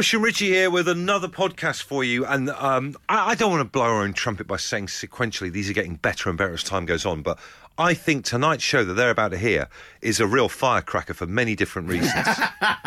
[0.00, 2.24] Bush and Richie here with another podcast for you.
[2.24, 5.68] And um, I, I don't want to blow our own trumpet by saying sequentially these
[5.68, 7.38] are getting better and better as time goes on, but
[7.76, 9.68] I think tonight's show that they're about to hear
[10.00, 12.26] is a real firecracker for many different reasons.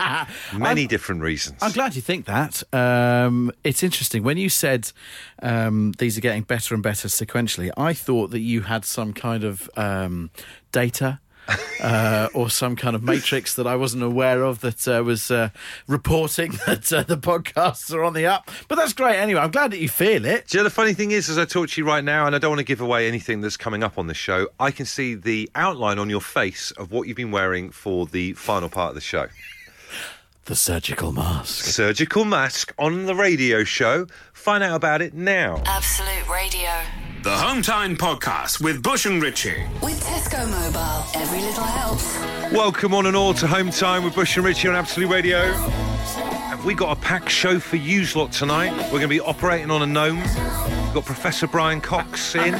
[0.57, 1.59] many different reasons.
[1.61, 2.63] I'm glad you think that.
[2.73, 4.23] Um, it's interesting.
[4.23, 4.91] When you said
[5.43, 9.43] um, these are getting better and better sequentially, I thought that you had some kind
[9.43, 10.31] of um,
[10.71, 11.19] data.
[11.81, 15.49] uh, or some kind of matrix that I wasn't aware of that uh, was uh,
[15.87, 18.49] reporting that uh, the podcasts are on the up.
[18.67, 19.41] But that's great anyway.
[19.41, 20.47] I'm glad that you feel it.
[20.47, 22.35] Do you know the funny thing is, as I talk to you right now, and
[22.35, 24.85] I don't want to give away anything that's coming up on this show, I can
[24.85, 28.89] see the outline on your face of what you've been wearing for the final part
[28.89, 29.27] of the show.
[30.45, 31.63] The surgical mask.
[31.65, 34.07] Surgical mask on the radio show.
[34.33, 35.63] Find out about it now.
[35.65, 36.69] Absolute Radio.
[37.23, 39.63] The Home Time Podcast with Bush and Richie.
[39.81, 42.19] With Tesco Mobile, every little helps.
[42.51, 45.53] Welcome on and all to Home Time with Bush and Richie on Absolute Radio.
[45.53, 48.73] Have we got a packed show for you lot tonight?
[48.73, 50.17] We're going to be operating on a gnome.
[50.17, 52.55] We've got Professor Brian Cox in.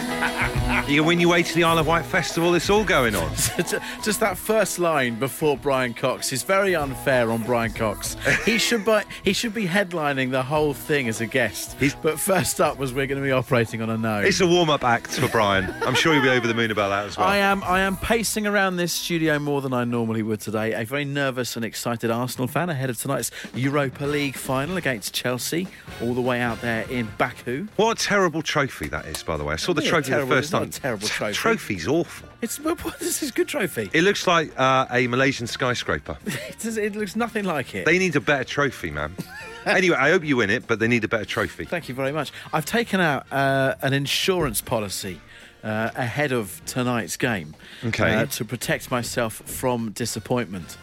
[0.88, 2.54] You win your way to the Isle of Wight Festival.
[2.56, 3.30] It's all going on.
[4.04, 8.16] Just that first line before Brian Cox is very unfair on Brian Cox.
[8.46, 11.78] He should be he should be headlining the whole thing as a guest.
[11.80, 14.20] He's- but first up was we're going to be operating on a no.
[14.20, 15.74] It's a warm-up act for Brian.
[15.84, 17.28] I'm sure he'll be over the moon about that as well.
[17.28, 20.74] I am I am pacing around this studio more than I normally would today.
[20.74, 25.68] A very nervous and excited Arsenal fan ahead of tonight's Europa League final against Chelsea,
[26.02, 27.68] all the way out there in Baku.
[27.78, 29.54] What a terrible trophy that is, by the way.
[29.54, 31.34] I saw the trophy the first It's a terrible trophy.
[31.34, 32.28] Trophy's awful.
[32.42, 33.90] It's what is this good trophy?
[33.94, 36.18] It looks like uh, a Malaysian skyscraper.
[36.26, 37.86] It, does, it looks nothing like it.
[37.86, 39.16] They need a better trophy, man.
[39.66, 41.66] anyway, I hope you win it, but they need a better trophy.
[41.66, 42.32] Thank you very much.
[42.52, 45.20] I've taken out uh, an insurance policy
[45.64, 48.14] uh, ahead of tonight's game Okay.
[48.16, 50.78] uh, to protect myself from disappointment.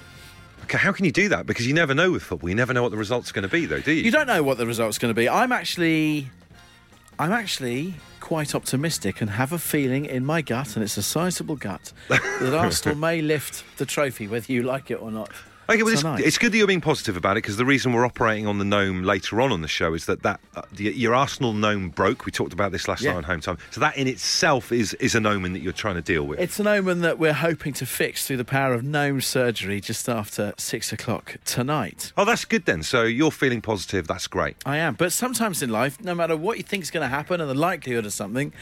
[0.64, 1.47] Okay, how can you do that?
[1.47, 2.48] Because you never know with football.
[2.48, 4.03] You never know what the result's going to be, though, do you?
[4.03, 5.28] You don't know what the result's going to be.
[5.28, 6.28] I'm actually,
[7.19, 11.57] I'm actually quite optimistic and have a feeling in my gut, and it's a sizable
[11.57, 15.31] gut, that Arsenal may lift the trophy, whether you like it or not.
[15.70, 16.20] Okay, well, it's, tonight.
[16.25, 18.64] it's good that you're being positive about it because the reason we're operating on the
[18.64, 22.27] gnome later on on the show is that that uh, the, your Arsenal gnome broke.
[22.27, 23.13] We talked about this last Yeah.
[23.13, 23.58] night on home time.
[23.70, 26.41] So that in itself is is an omen that you're trying to deal with.
[26.41, 30.09] It's an omen that we're hoping to fix through the power of gnome surgery just
[30.09, 32.13] after six o'clock tonight.
[32.17, 32.83] oh, that's good then.
[32.83, 34.07] So you're feeling positive.
[34.09, 34.57] That's great.
[34.67, 34.95] I am.
[34.95, 37.55] But sometimes in life, no matter what you think is going to happen and the
[37.55, 38.53] likelihood of something,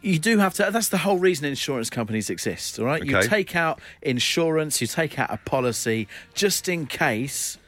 [0.00, 0.68] you do have to.
[0.70, 3.04] That's the whole reason insurance companies exist, all right?
[3.04, 7.58] You take out insurance, you take out a policy just in case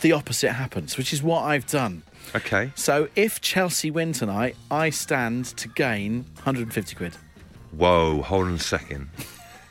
[0.00, 2.02] the opposite happens, which is what I've done.
[2.34, 2.72] Okay.
[2.74, 7.16] So if Chelsea win tonight, I stand to gain 150 quid.
[7.72, 9.10] Whoa, hold on a second.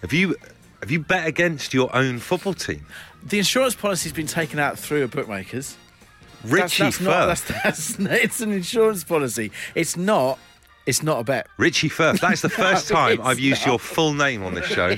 [0.01, 0.35] Have you
[0.81, 2.85] have you bet against your own football team?
[3.23, 5.77] The insurance policy's been taken out through a bookmakers.
[6.43, 7.25] Richie that's, that's not.
[7.25, 9.51] That's, that's, it's an insurance policy.
[9.75, 10.39] It's not.
[10.85, 11.47] It's not a bet.
[11.57, 12.19] Richie Firth.
[12.19, 13.67] That's the first No, time I've used not.
[13.67, 14.95] your full name on this show.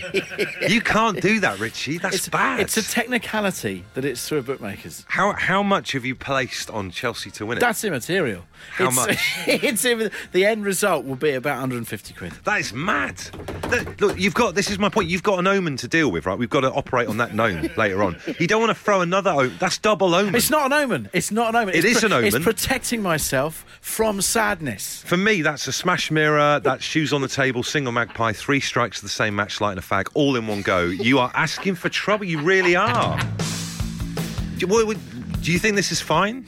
[0.67, 1.97] you can't do that, Richie.
[1.97, 2.61] That's It's bad.
[2.61, 5.03] It's a technicality that it's through bookmakers.
[5.09, 7.61] how how much have you placed on Chelsea to win it?
[7.61, 8.43] That's immaterial.
[8.73, 9.17] How it's, much?
[9.47, 12.31] it's the end result will be about 150 quid.
[12.45, 13.19] That is mad.
[13.99, 14.55] Look, you've got.
[14.55, 15.09] This is my point.
[15.09, 16.37] You've got an omen to deal with, right?
[16.37, 18.17] We've got to operate on that gnome later on.
[18.39, 19.31] You don't want to throw another.
[19.31, 19.57] Omen.
[19.59, 20.35] That's double omen.
[20.35, 21.09] It's not an omen.
[21.13, 21.75] It's not an omen.
[21.75, 22.27] It it's is an omen.
[22.27, 25.03] It's protecting myself from sadness.
[25.05, 26.59] For me, that's a smash mirror.
[26.59, 29.81] That's shoes on the table, single magpie, three strikes of the same match, and a
[29.81, 30.85] fag, all in one go.
[30.85, 32.25] You are asking for trouble.
[32.25, 33.19] You really are.
[34.57, 34.97] Do, what
[35.41, 36.45] do you think this is fine?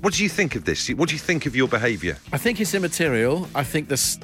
[0.00, 0.88] What do you think of this?
[0.88, 2.18] What do you think of your behaviour?
[2.32, 3.48] I think it's immaterial.
[3.54, 4.18] I think this.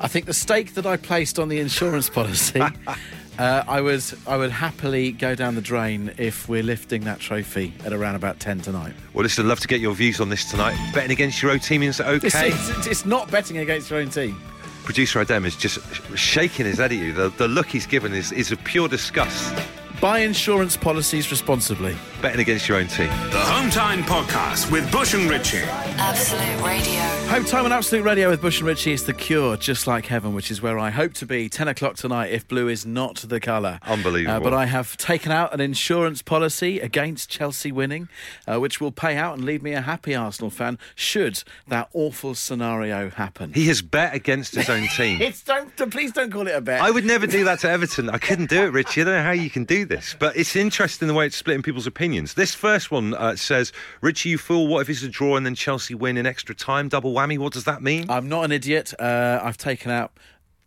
[0.00, 2.60] I think the stake that I placed on the insurance policy,
[3.38, 7.72] uh, I would I would happily go down the drain if we're lifting that trophy
[7.84, 8.94] at around about ten tonight.
[9.12, 10.76] Well, listen, I'd love to get your views on this tonight.
[10.94, 12.48] Betting against your own team is that It's, okay?
[12.48, 14.40] it's, it's not betting against your own team.
[14.84, 15.78] Producer Adem is just
[16.16, 17.12] shaking his head at you.
[17.12, 19.54] The, the look he's given is, is of pure disgust.
[20.04, 21.96] Buy insurance policies responsibly.
[22.20, 23.06] Betting against your own team.
[23.30, 25.62] The Home Time Podcast with Bush and Richie.
[25.96, 27.14] Absolute Radio.
[27.28, 30.34] Home time on Absolute Radio with Bush and Ritchie is the cure, just like heaven,
[30.34, 33.38] which is where I hope to be 10 o'clock tonight if blue is not the
[33.38, 33.78] colour.
[33.82, 34.36] Unbelievable.
[34.36, 38.08] Uh, but I have taken out an insurance policy against Chelsea winning,
[38.46, 42.34] uh, which will pay out and leave me a happy Arsenal fan should that awful
[42.34, 43.52] scenario happen.
[43.52, 45.22] He has bet against his own team.
[45.22, 46.80] It's don't please don't call it a bet.
[46.80, 48.10] I would never do that to Everton.
[48.10, 49.02] I couldn't do it, Richie.
[49.02, 51.62] I don't know how you can do this, but it's interesting the way it's splitting
[51.62, 52.34] people's opinions.
[52.34, 55.54] This first one uh, says, Richie, you fool, what if it's a draw and then
[55.54, 56.88] Chelsea win in extra time?
[56.88, 57.38] Double whammy.
[57.38, 58.10] What does that mean?
[58.10, 58.92] I'm not an idiot.
[58.98, 60.12] Uh, I've taken out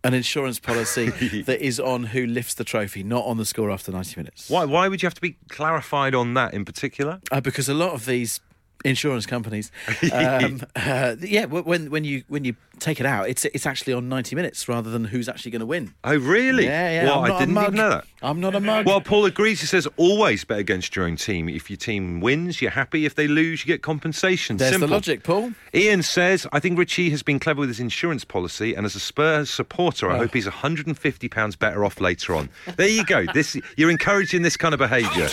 [0.04, 1.10] an insurance policy
[1.44, 4.50] that is on who lifts the trophy, not on the score after 90 minutes.
[4.50, 4.66] Why?
[4.66, 7.20] Why would you have to be clarified on that in particular?
[7.32, 8.40] Uh, because a lot of these
[8.86, 9.72] insurance companies,
[10.14, 14.08] um, uh, yeah, when when you when you take it out, it's it's actually on
[14.10, 15.94] 90 minutes rather than who's actually going to win.
[16.04, 16.66] Oh, really?
[16.66, 17.06] Yeah, yeah.
[17.06, 18.06] Well, I'm I not a didn't even know that.
[18.22, 18.86] I'm not a mug.
[18.86, 19.62] Well, Paul agrees.
[19.62, 21.50] He says always bet against your own team.
[21.50, 23.06] If your team wins, you're happy.
[23.06, 24.58] If they lose, you get compensation.
[24.58, 24.88] There's Simple.
[24.88, 25.52] the logic, Paul.
[25.74, 29.00] Ian says, I think Richie has been clever with his insurance policy, and as a
[29.00, 32.50] Spurs supporter, I hope he's £150 better off later on.
[32.76, 33.26] There you go.
[33.34, 35.30] This You're encouraging this kind of behaviour.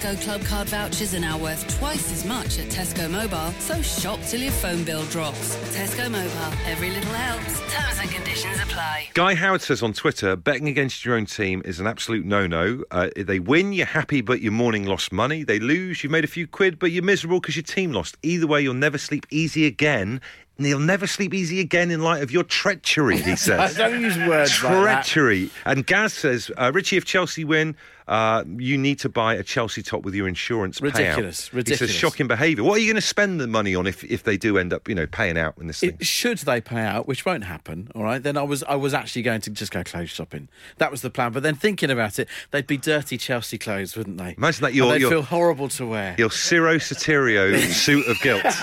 [0.00, 4.18] Tesco Club Card vouchers are now worth twice as much at Tesco Mobile, so shop
[4.22, 5.56] till your phone bill drops.
[5.76, 7.60] Tesco Mobile, every little helps.
[7.70, 9.10] Terms and conditions apply.
[9.12, 12.82] Guy Howard says on Twitter, betting against your own team is an absolute no-no.
[12.90, 15.44] Uh, they win, you're happy, but your morning lost money.
[15.44, 18.16] They lose, you've made a few quid, but you're miserable because your team lost.
[18.22, 20.22] Either way, you'll never sleep easy again.
[20.60, 23.76] And you'll never sleep easy again in light of your treachery, he says.
[23.76, 25.04] Don't use words like that.
[25.06, 25.48] Treachery.
[25.64, 27.74] And Gaz says, uh, Richie, if Chelsea win,
[28.06, 30.94] uh, you need to buy a Chelsea top with your insurance payout.
[30.98, 31.78] Ridiculous, He ridiculous.
[31.78, 32.62] says shocking behaviour.
[32.62, 34.86] What are you going to spend the money on if, if they do end up,
[34.86, 35.96] you know, paying out in this thing?
[35.98, 38.22] It, should they pay out, which won't happen, all right?
[38.22, 40.48] Then I was I was actually going to just go clothes shopping.
[40.78, 41.32] That was the plan.
[41.32, 44.34] But then thinking about it, they'd be dirty Chelsea clothes, wouldn't they?
[44.36, 46.16] Imagine that you're- they'd feel horrible to wear.
[46.18, 48.42] Your Ciro Soterio suit of guilt.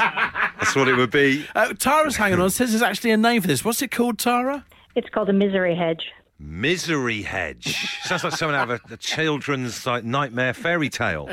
[0.59, 1.45] That's what it would be.
[1.55, 2.49] Uh, Tara's hanging on.
[2.49, 3.63] Says there's actually a name for this.
[3.63, 4.65] What's it called, Tara?
[4.95, 6.11] It's called a misery hedge.
[6.37, 7.97] Misery hedge.
[8.03, 11.29] Sounds like something out of a, a children's like nightmare fairy tale.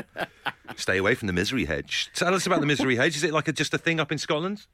[0.77, 2.09] Stay away from the misery hedge.
[2.15, 3.17] Tell us about the misery hedge.
[3.17, 4.65] Is it like a, just a thing up in Scotland?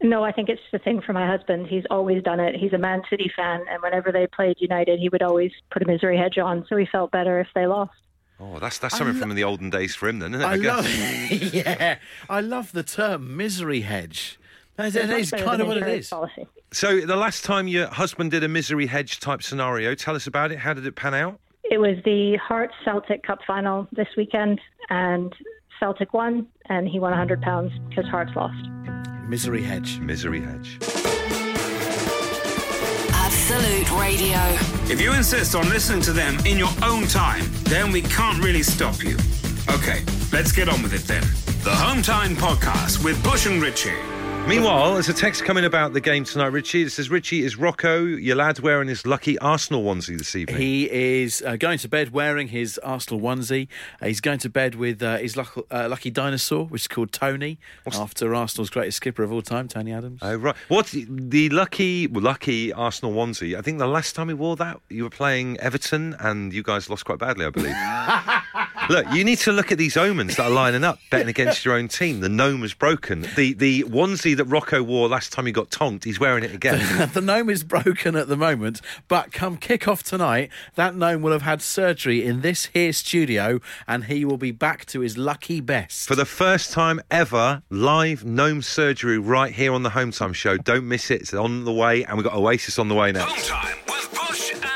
[0.00, 1.66] No, I think it's the thing for my husband.
[1.66, 2.54] He's always done it.
[2.54, 5.86] He's a Man City fan, and whenever they played United, he would always put a
[5.86, 7.90] misery hedge on, so he felt better if they lost.
[8.38, 10.48] Oh, that's that's something from the olden days for him, then, isn't it?
[10.48, 10.84] I guess.
[10.84, 11.98] love, yeah,
[12.30, 14.38] I love the term misery hedge.
[14.78, 16.08] That that Much kind of what it is.
[16.08, 16.46] Policy.
[16.70, 20.52] So the last time your husband did a misery hedge type scenario, tell us about
[20.52, 20.58] it.
[20.58, 21.40] How did it pan out?
[21.64, 25.34] It was the Hearts Celtic Cup final this weekend, and
[25.80, 28.56] Celtic won, and he won £100 because Hearts lost.
[29.28, 29.98] Misery hedge.
[29.98, 30.78] Misery hedge.
[33.12, 34.38] Absolute Radio.
[34.92, 38.62] If you insist on listening to them in your own time, then we can't really
[38.62, 39.16] stop you.
[39.68, 41.24] Okay, let's get on with it then.
[41.64, 44.17] The Home Time Podcast with Bush and Richie.
[44.48, 46.80] Meanwhile, there's a text coming about the game tonight, Richie.
[46.80, 50.56] It says, Richie, is Rocco, your lad, wearing his lucky Arsenal onesie this evening?
[50.56, 53.68] He is uh, going to bed wearing his Arsenal onesie.
[54.00, 57.12] Uh, he's going to bed with uh, his lucky, uh, lucky dinosaur, which is called
[57.12, 57.58] Tony,
[57.92, 60.20] after Arsenal's greatest skipper of all time, Tony Adams.
[60.22, 60.56] Oh, right.
[60.68, 63.54] What's the, the lucky, lucky Arsenal onesie?
[63.54, 66.88] I think the last time he wore that, you were playing Everton and you guys
[66.88, 67.76] lost quite badly, I believe.
[68.88, 71.74] look, you need to look at these omens that are lining up, betting against your
[71.74, 72.20] own team.
[72.20, 73.26] The gnome is broken.
[73.36, 77.10] The the onesie that Rocco wore last time he got tonked, he's wearing it again.
[77.14, 81.32] the gnome is broken at the moment, but come kick off tonight, that gnome will
[81.32, 85.60] have had surgery in this here studio and he will be back to his lucky
[85.60, 86.08] best.
[86.08, 90.56] For the first time ever, live gnome surgery right here on the Home Time Show.
[90.56, 91.20] Don't miss it.
[91.20, 94.67] It's on the way, and we've got Oasis on the way Home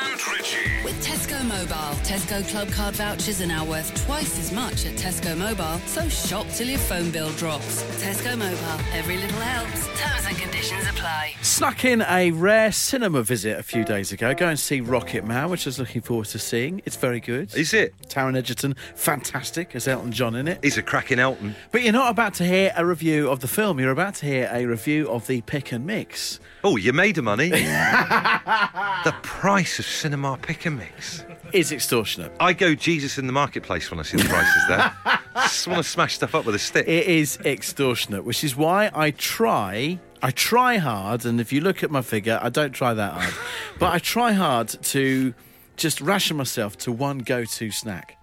[2.22, 6.46] Tesco Club Card vouchers are now worth twice as much at Tesco Mobile, so shop
[6.54, 7.82] till your phone bill drops.
[8.00, 9.88] Tesco Mobile, every little helps.
[10.00, 11.34] Terms and conditions apply.
[11.42, 14.34] Snuck in a rare cinema visit a few days ago.
[14.34, 16.80] Go and see Rocket Man, which I was looking forward to seeing.
[16.84, 17.52] It's very good.
[17.56, 17.92] Is it?
[18.06, 20.60] Taron Egerton, fantastic as Elton John in it.
[20.62, 21.56] He's a cracking Elton.
[21.72, 23.80] But you're not about to hear a review of the film.
[23.80, 26.38] You're about to hear a review of the pick and mix.
[26.62, 27.48] Oh, you made the money.
[27.50, 31.24] the price of cinema pick and mix.
[31.52, 32.32] Is extortionate.
[32.40, 34.92] I go Jesus in the marketplace when I see the prices there.
[35.34, 36.88] Just want to smash stuff up with a stick.
[36.88, 40.00] It is extortionate, which is why I try.
[40.22, 43.34] I try hard, and if you look at my figure, I don't try that hard,
[43.78, 45.34] but I try hard to
[45.76, 48.18] just ration myself to one go-to snack.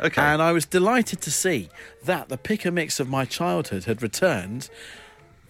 [0.00, 0.20] Okay.
[0.20, 1.68] And I was delighted to see
[2.04, 4.68] that the pick and mix of my childhood had returned.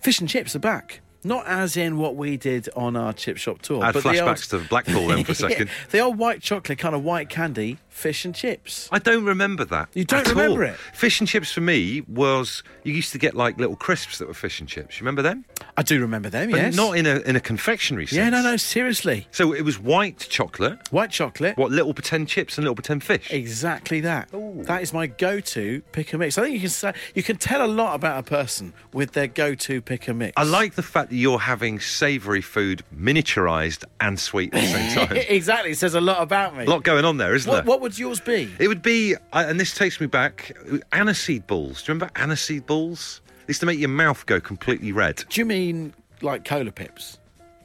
[0.00, 1.00] Fish and chips are back.
[1.26, 3.83] Not as in what we did on our chip shop tour.
[3.83, 5.66] I had but the old- flashbacks to Blackpool then for a second.
[5.66, 8.88] Yeah, the old white chocolate kind of white candy fish and chips.
[8.92, 9.88] I don't remember that.
[9.94, 10.70] You don't remember all.
[10.70, 10.76] it?
[10.92, 14.34] Fish and chips for me was you used to get like little crisps that were
[14.34, 15.00] fish and chips.
[15.00, 15.44] You remember them?
[15.78, 16.76] I do remember them, But yes.
[16.76, 18.16] not in a in a confectionery sense.
[18.18, 19.26] yeah, no, no, seriously.
[19.30, 20.78] So it was white chocolate.
[20.92, 21.56] White chocolate.
[21.56, 23.32] What little pretend chips and little pretend fish?
[23.32, 24.28] Exactly that.
[24.66, 26.36] That is my go-to pick and mix.
[26.38, 29.26] I think you can say you can tell a lot about a person with their
[29.26, 30.34] go-to pick and mix.
[30.36, 35.06] I like the fact that you're having savoury food miniaturised and sweet at the same
[35.08, 35.16] time.
[35.28, 35.70] exactly.
[35.72, 36.64] It says a lot about me.
[36.64, 37.64] a lot going on there, isn't what, there?
[37.64, 38.50] what would yours be?
[38.59, 40.57] It would be, and this takes me back,
[40.90, 41.85] aniseed balls.
[41.85, 43.21] Do you remember aniseed balls?
[43.47, 45.23] They used to make your mouth go completely red.
[45.28, 47.19] Do you mean like cola pips.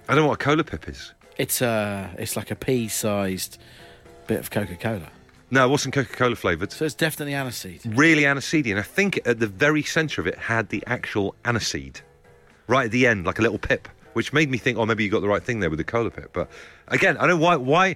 [0.08, 1.12] I don't know what a cola pip is.
[1.38, 3.58] It's uh, it's like a pea-sized
[4.28, 5.10] bit of Coca-Cola.
[5.50, 6.72] No, it wasn't Coca Cola flavoured.
[6.72, 7.98] So it's definitely aniseed.
[7.98, 8.70] Really aniseed.
[8.70, 12.02] And I think at the very centre of it had the actual aniseed.
[12.68, 15.10] Right at the end, like a little pip, which made me think, oh, maybe you
[15.10, 16.30] got the right thing there with the cola pip.
[16.32, 16.48] But
[16.90, 17.56] again, I don't know why.
[17.56, 17.96] Why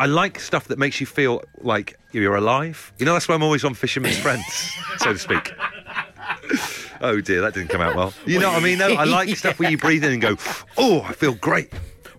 [0.00, 2.90] I like stuff that makes you feel like you're alive.
[2.96, 5.52] You know, that's why I'm always on Fisherman's Friends, so to speak.
[7.02, 8.14] Oh dear, that didn't come out well.
[8.24, 8.78] You know what I mean?
[8.78, 10.38] No, I like stuff where you breathe in and go,
[10.78, 11.70] oh, I feel great.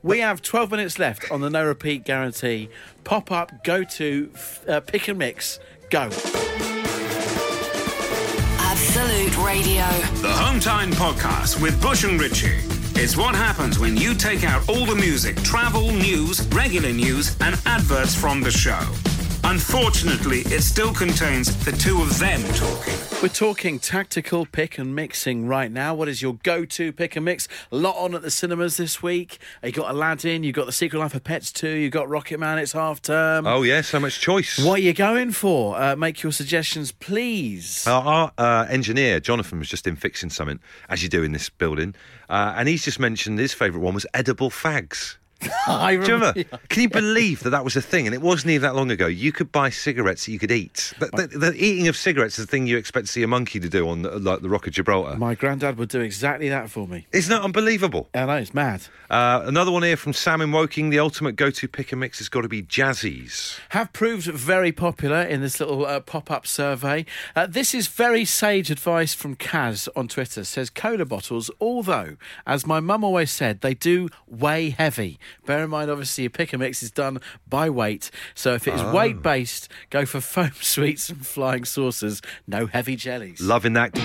[0.03, 2.69] We have 12 minutes left on the no repeat guarantee.
[3.03, 4.31] Pop up, go to,
[4.67, 5.59] uh, pick and mix,
[5.89, 6.11] go.
[8.59, 9.87] Absolute Radio.
[10.21, 12.80] The Home Time Podcast with Bush and Richie.
[12.95, 17.59] It's what happens when you take out all the music, travel, news, regular news, and
[17.65, 19.10] adverts from the show.
[19.51, 22.93] Unfortunately, it still contains the two of them talking.
[23.21, 25.93] We're talking tactical pick and mixing right now.
[25.93, 27.49] What is your go to pick and mix?
[27.69, 29.39] A lot on at the cinemas this week.
[29.61, 32.59] You got Aladdin, you got The Secret Life of Pets 2, you got Rocket Man,
[32.59, 33.45] it's half term.
[33.45, 34.57] Oh yeah, so much choice.
[34.57, 35.77] What are you going for?
[35.77, 37.85] Uh, make your suggestions, please.
[37.85, 41.49] Our, our uh, engineer, Jonathan, was just in fixing something, as you do in this
[41.49, 41.93] building,
[42.29, 45.17] uh, and he's just mentioned his favourite one was edible fags.
[45.67, 46.43] I Do you remember?
[46.69, 48.05] Can you believe that that was a thing?
[48.05, 49.07] And it wasn't even that long ago.
[49.07, 50.93] You could buy cigarettes that you could eat.
[50.99, 53.59] The, the, the eating of cigarettes is the thing you expect to see a monkey
[53.59, 55.17] to do on the, like the Rock of Gibraltar.
[55.17, 57.07] My granddad would do exactly that for me.
[57.11, 58.09] Isn't that unbelievable?
[58.13, 58.81] I know, it's mad.
[59.09, 60.89] Uh, another one here from Sam in Woking.
[60.89, 63.59] The ultimate go-to pick and mix has got to be Jazzy's.
[63.69, 67.05] have proved very popular in this little uh, pop-up survey.
[67.35, 70.43] Uh, this is very sage advice from Kaz on Twitter.
[70.43, 75.19] Says cola bottles, although, as my mum always said, they do weigh heavy.
[75.45, 78.11] Bear in mind, obviously, your pick and mix is done by weight.
[78.35, 78.93] So if it is oh.
[78.93, 82.21] weight based, go for foam sweets and flying saucers.
[82.47, 83.41] No heavy jellies.
[83.41, 83.93] Loving that.
[83.93, 84.01] The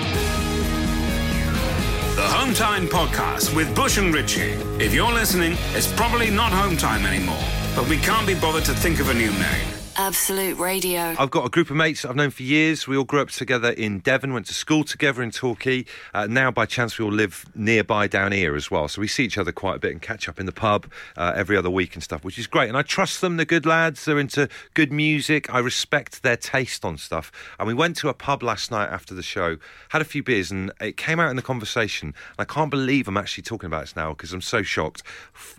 [2.23, 4.53] Hometime Podcast with Bush and Richie.
[4.83, 8.73] If you're listening, it's probably not home time anymore, but we can't be bothered to
[8.73, 9.76] think of a new name.
[9.99, 11.15] Absolute Radio.
[11.19, 12.87] I've got a group of mates I've known for years.
[12.87, 15.87] We all grew up together in Devon, went to school together in Torquay.
[16.13, 18.89] Uh, now, by chance, we all live nearby down here as well.
[18.89, 20.87] So we see each other quite a bit and catch up in the pub
[21.17, 22.69] uh, every other week and stuff, which is great.
[22.69, 23.39] And I trust them.
[23.39, 24.05] They're good lads.
[24.05, 25.53] They're into good music.
[25.53, 27.33] I respect their taste on stuff.
[27.59, 29.57] And we went to a pub last night after the show,
[29.89, 32.09] had a few beers, and it came out in the conversation.
[32.09, 35.03] And I can't believe I'm actually talking about this now because I'm so shocked.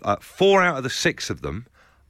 [0.02, 1.66] Uh, four out of the six of them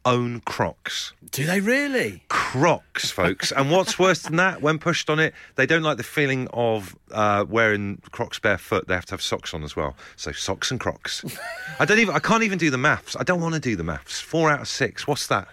[0.09, 1.13] own Crocs.
[1.31, 2.23] Do they really?
[2.29, 3.53] Crocs, folks.
[3.53, 6.97] and what's worse than that, when pushed on it, they don't like the feeling of
[7.13, 8.89] uh, wearing Crocs barefoot.
[8.89, 9.95] They have to have socks on as well.
[10.17, 11.25] So socks and Crocs.
[11.79, 12.15] I don't even.
[12.15, 13.17] I can't even do the maths.
[13.19, 14.21] I don't want to do the maths.
[14.21, 15.07] Four out of six.
[15.07, 15.49] What's that?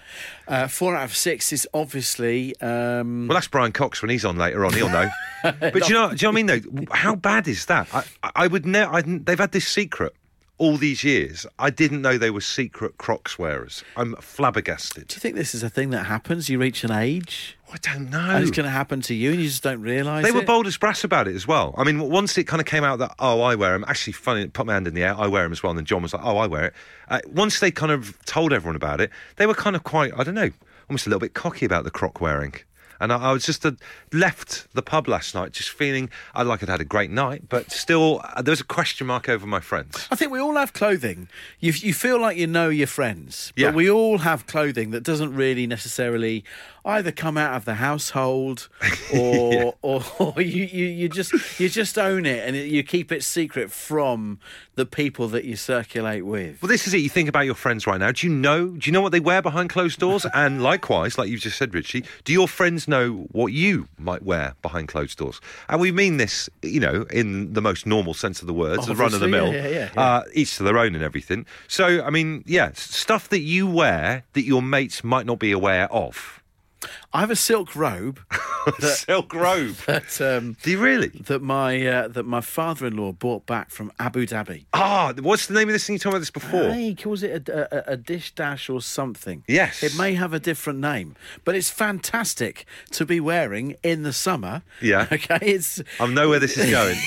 [0.47, 2.55] Uh, four out of six is obviously.
[2.61, 4.73] Um, Well, that's Brian Cox when he's on later on.
[4.73, 5.09] He'll know.
[5.43, 6.13] but do you know?
[6.13, 6.45] Do you know what I mean?
[6.45, 7.87] Though, how bad is that?
[7.93, 8.03] I,
[8.35, 9.01] I would never.
[9.01, 10.15] They've had this secret.
[10.57, 13.83] All these years, I didn't know they were secret Crocs wearers.
[13.97, 15.09] I'm flabbergasted.
[15.09, 16.47] do you think this is a thing that happens?
[16.49, 18.19] You reach an age, I don't know.
[18.19, 20.47] and it's going to happen to you, and you just don't realise They were it?
[20.47, 21.75] bold as brass about it as well.
[21.77, 23.83] I mean, once it kind of came out that oh, I wear them.
[23.85, 25.15] Actually, funny, put my hand in the air.
[25.17, 25.71] I wear them as well.
[25.71, 26.73] And then John was like, oh, I wear it.
[27.09, 30.23] Uh, once they kind of told everyone about it, they were kind of quite, I
[30.23, 30.51] don't know,
[30.89, 32.53] almost a little bit cocky about the croc wearing.
[32.99, 33.71] And I, I was just uh,
[34.13, 37.71] left the pub last night just feeling I like I'd had a great night, but
[37.71, 40.07] still uh, there was a question mark over my friends.
[40.11, 41.27] I think we all have clothing.
[41.59, 43.71] You you feel like you know your friends, but Yeah.
[43.71, 46.43] we all have clothing that doesn't really necessarily
[46.85, 48.69] either come out of the household
[49.13, 53.23] or or, or you, you you just you just own it and you keep it
[53.23, 54.39] secret from
[54.75, 56.61] the people that you circulate with.
[56.61, 56.97] Well, this is it.
[56.97, 58.11] You think about your friends right now.
[58.11, 58.67] Do you know?
[58.67, 60.25] Do you know what they wear behind closed doors?
[60.33, 64.55] and likewise, like you just said, Richie, do your friends know what you might wear
[64.61, 65.39] behind closed doors?
[65.69, 68.95] And we mean this, you know, in the most normal sense of the words, the
[68.95, 71.45] run of the mill, yeah, yeah, yeah, Uh, each to their own and everything.
[71.67, 75.91] So, I mean, yeah, stuff that you wear that your mates might not be aware
[75.91, 76.41] of.
[77.15, 78.19] I have a silk robe
[78.79, 79.75] Silk robe.
[79.85, 81.09] that um, do you really?
[81.09, 84.65] that my uh, that my father-in-law bought back from Abu Dhabi.
[84.73, 86.73] Ah, what's the name of this thing you told me about this before?
[86.73, 89.43] He calls it a, a, a dish dash or something.
[89.47, 89.83] Yes.
[89.83, 94.63] It may have a different name, but it's fantastic to be wearing in the summer.
[94.81, 95.07] Yeah.
[95.15, 95.37] Okay.
[95.41, 96.97] It's I know where this is going.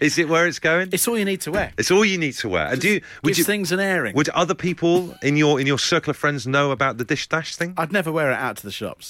[0.00, 0.88] is it where it's going?
[0.90, 1.70] it's all you need to wear.
[1.76, 2.68] It's all you need to wear.
[2.68, 4.14] And do you, would you things an airing.
[4.16, 7.56] Would other people in your in your circle of friends know about the dish dash
[7.56, 7.74] thing?
[7.76, 9.09] I'd never wear it out to the shops.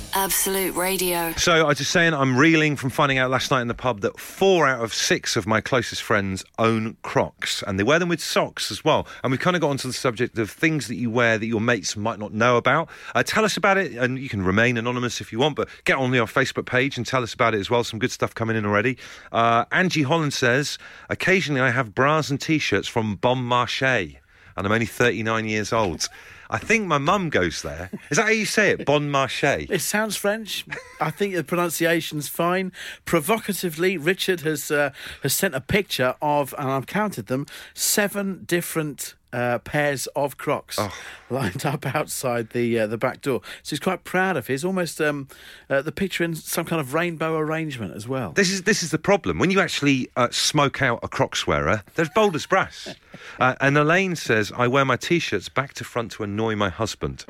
[0.13, 1.31] Absolute Radio.
[1.33, 4.01] So I was just saying, I'm reeling from finding out last night in the pub
[4.01, 8.09] that four out of six of my closest friends own Crocs, and they wear them
[8.09, 9.07] with socks as well.
[9.23, 11.61] And we've kind of got onto the subject of things that you wear that your
[11.61, 12.89] mates might not know about.
[13.15, 15.97] Uh, tell us about it, and you can remain anonymous if you want, but get
[15.97, 17.83] on our Facebook page and tell us about it as well.
[17.83, 18.97] Some good stuff coming in already.
[19.31, 20.77] Uh, Angie Holland says,
[21.09, 24.17] occasionally I have bras and t-shirts from Bon Marché,
[24.57, 26.07] and I'm only 39 years old.
[26.51, 27.89] I think my mum goes there.
[28.09, 28.85] Is that how you say it?
[28.85, 29.71] Bon Marché?
[29.71, 30.65] It sounds French.
[30.99, 32.73] I think the pronunciation's fine.
[33.05, 34.91] Provocatively, Richard has uh,
[35.23, 40.79] has sent a picture of, and I've counted them, seven different uh, pairs of Crocs
[41.29, 43.41] lined up outside the uh, the back door.
[43.63, 44.63] So he's quite proud of his.
[44.65, 45.27] Almost um,
[45.69, 48.31] uh, the picture in some kind of rainbow arrangement as well.
[48.31, 49.39] This is this is the problem.
[49.39, 52.95] When you actually uh, smoke out a Crocs wearer, there's bold as brass.
[53.39, 57.25] Uh, and Elaine says, I wear my t-shirts back to front to annoy my husband.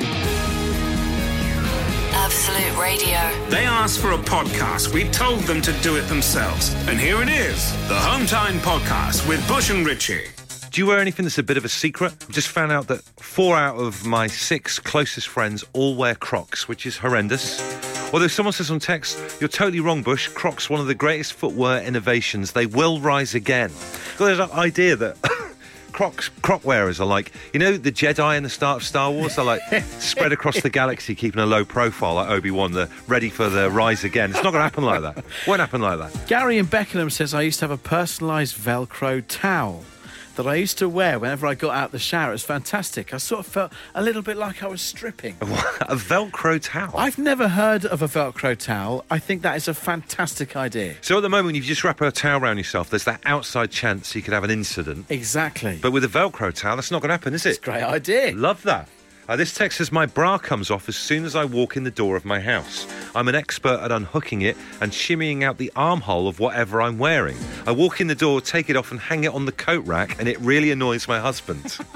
[2.13, 3.49] Absolute Radio.
[3.49, 4.93] They asked for a podcast.
[4.93, 6.73] We told them to do it themselves.
[6.87, 10.25] And here it is the Home Time Podcast with Bush and Richie.
[10.71, 12.13] Do you wear anything that's a bit of a secret?
[12.21, 16.69] I've just found out that four out of my six closest friends all wear Crocs,
[16.69, 17.59] which is horrendous.
[18.13, 20.29] Although someone says on text, you're totally wrong, Bush.
[20.29, 22.53] Crocs, one of the greatest footwear innovations.
[22.53, 23.69] They will rise again.
[24.17, 25.17] Well, there's that idea that
[25.91, 29.35] Crocs, Croc wearers are like, you know, the Jedi in the start of Star Wars?
[29.35, 29.61] They're like
[29.99, 32.71] spread across the galaxy, keeping a low profile like Obi-Wan.
[32.71, 34.29] They're ready for the rise again.
[34.29, 35.25] It's not going to happen like that.
[35.45, 36.27] Won't happen like that.
[36.27, 39.83] Gary in Beckenham says I used to have a personalised Velcro towel
[40.35, 42.29] that I used to wear whenever I got out of the shower.
[42.29, 43.13] It was fantastic.
[43.13, 45.35] I sort of felt a little bit like I was stripping.
[45.41, 46.97] a Velcro towel.
[46.97, 49.05] I've never heard of a Velcro towel.
[49.09, 50.95] I think that is a fantastic idea.
[51.01, 53.71] So at the moment, if you just wrap a towel around yourself, there's that outside
[53.71, 55.05] chance you could have an incident.
[55.09, 55.79] Exactly.
[55.81, 57.61] But with a Velcro towel, that's not going to happen, is it's it?
[57.61, 58.33] a great idea.
[58.35, 58.87] Love that.
[59.31, 61.89] Uh, this text says my bra comes off as soon as I walk in the
[61.91, 62.85] door of my house.
[63.15, 67.37] I'm an expert at unhooking it and shimmying out the armhole of whatever I'm wearing.
[67.65, 70.19] I walk in the door, take it off, and hang it on the coat rack,
[70.19, 71.77] and it really annoys my husband.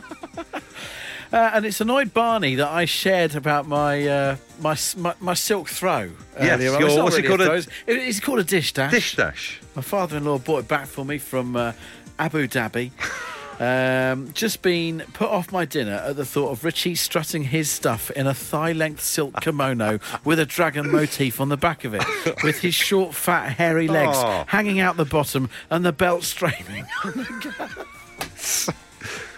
[1.33, 5.67] Uh, and it's annoyed Barney that I shared about my uh, my, my my silk
[5.67, 6.11] throw.
[6.39, 8.91] Yes, earlier your- what's it called, a- It's, it- it's called a dish dash.
[8.91, 9.59] Dish dash.
[9.75, 11.73] My father-in-law bought it back for me from uh,
[12.19, 12.91] Abu Dhabi.
[13.59, 18.11] Um, just been put off my dinner at the thought of Richie strutting his stuff
[18.11, 22.03] in a thigh-length silk kimono with a dragon motif on the back of it,
[22.43, 24.43] with his short, fat, hairy legs Oh.
[24.47, 26.85] hanging out the bottom and the belt streaming.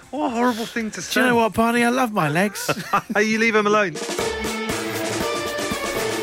[0.10, 1.16] What a horrible thing to say.
[1.16, 1.84] Do you know what, Barney?
[1.84, 2.70] I love my legs.
[3.18, 3.94] you leave him alone.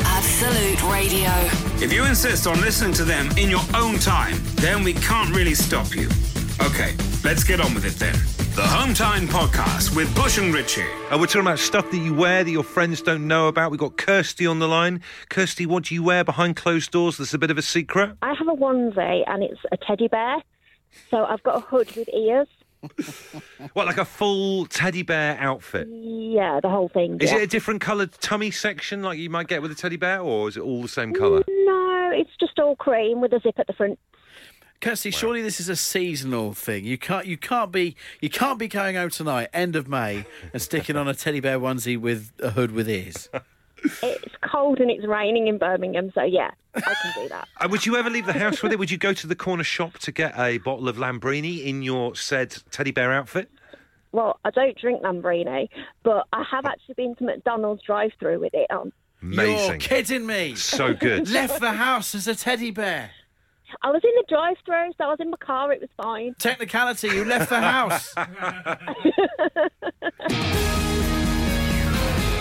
[0.03, 1.29] Absolute Radio.
[1.83, 5.53] If you insist on listening to them in your own time, then we can't really
[5.53, 6.09] stop you.
[6.61, 8.13] Okay, let's get on with it then.
[8.55, 10.85] The Home Time Podcast with Bush and Richie.
[11.11, 13.71] Uh, we're talking about stuff that you wear that your friends don't know about.
[13.71, 15.01] We've got Kirsty on the line.
[15.29, 18.15] Kirsty, what do you wear behind closed doors that's a bit of a secret?
[18.21, 20.37] I have a onesie and it's a teddy bear.
[21.11, 22.47] So I've got a hood with ears.
[23.73, 25.87] What, like a full teddy bear outfit?
[25.89, 27.17] Yeah, the whole thing.
[27.19, 27.39] Is yeah.
[27.39, 30.47] it a different coloured tummy section like you might get with a teddy bear, or
[30.47, 31.43] is it all the same colour?
[31.47, 33.99] No, it's just all cream with a zip at the front.
[34.81, 36.85] Kirsty, surely this is a seasonal thing.
[36.85, 40.61] You can't, you can't be, you can't be going home tonight, end of May, and
[40.61, 43.29] sticking on a teddy bear onesie with a hood with ears.
[44.03, 47.47] It's cold and it's raining in Birmingham, so yeah, I can do that.
[47.61, 48.79] Uh, would you ever leave the house with it?
[48.79, 52.15] Would you go to the corner shop to get a bottle of Lambrini in your
[52.15, 53.49] said teddy bear outfit?
[54.11, 55.69] Well, I don't drink Lambrini,
[56.03, 58.91] but I have actually been to McDonald's drive-through with it on.
[59.21, 60.55] You're kidding me.
[60.55, 61.29] So good.
[61.31, 63.11] Left the house as a teddy bear.
[63.81, 65.71] I was in the drive-through, so I was in my car.
[65.71, 66.35] It was fine.
[66.39, 68.13] Technicality, you left the house.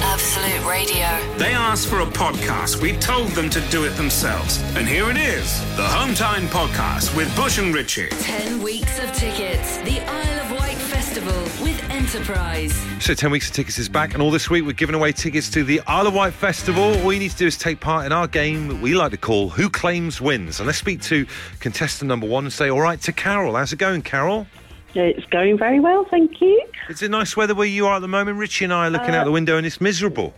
[0.07, 1.37] Absolute Radio.
[1.38, 2.81] They asked for a podcast.
[2.81, 4.62] We told them to do it themselves.
[4.77, 8.09] And here it is the Home Time Podcast with Bush and Richie.
[8.11, 9.79] 10 weeks of tickets.
[9.79, 10.73] The Isle of Wight
[11.14, 12.74] Festival with Enterprise.
[12.98, 15.48] So 10 weeks of tickets is back, and all this week we're giving away tickets
[15.50, 16.83] to the Isle of Wight Festival.
[16.83, 19.16] All you need to do is take part in our game that we like to
[19.16, 20.59] call Who Claims Wins.
[20.59, 21.24] And let's speak to
[21.61, 23.55] contestant number one and say, all right, to Carol.
[23.55, 24.48] How's it going, Carol?
[24.96, 26.66] It's going very well, thank you.
[26.88, 28.38] Is it nice weather where you are at the moment?
[28.38, 30.35] Richie and I are looking out uh, the window and it's miserable.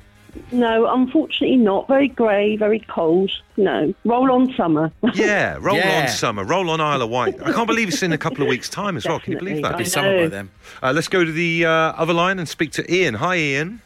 [0.53, 1.89] No, unfortunately not.
[1.89, 3.31] Very grey, very cold.
[3.57, 4.93] No, roll on summer.
[5.15, 6.03] Yeah, roll Yeah.
[6.03, 7.37] on summer, roll on Isle of Wight.
[7.43, 9.19] I can't believe it's in a couple of weeks' time as well.
[9.21, 9.73] Can you believe Definitely.
[9.73, 9.79] that?
[9.79, 10.29] Be I summer by know.
[10.29, 10.51] then.
[10.83, 13.15] Uh, let's go to the uh, other line and speak to Ian.
[13.15, 13.81] Hi, Ian.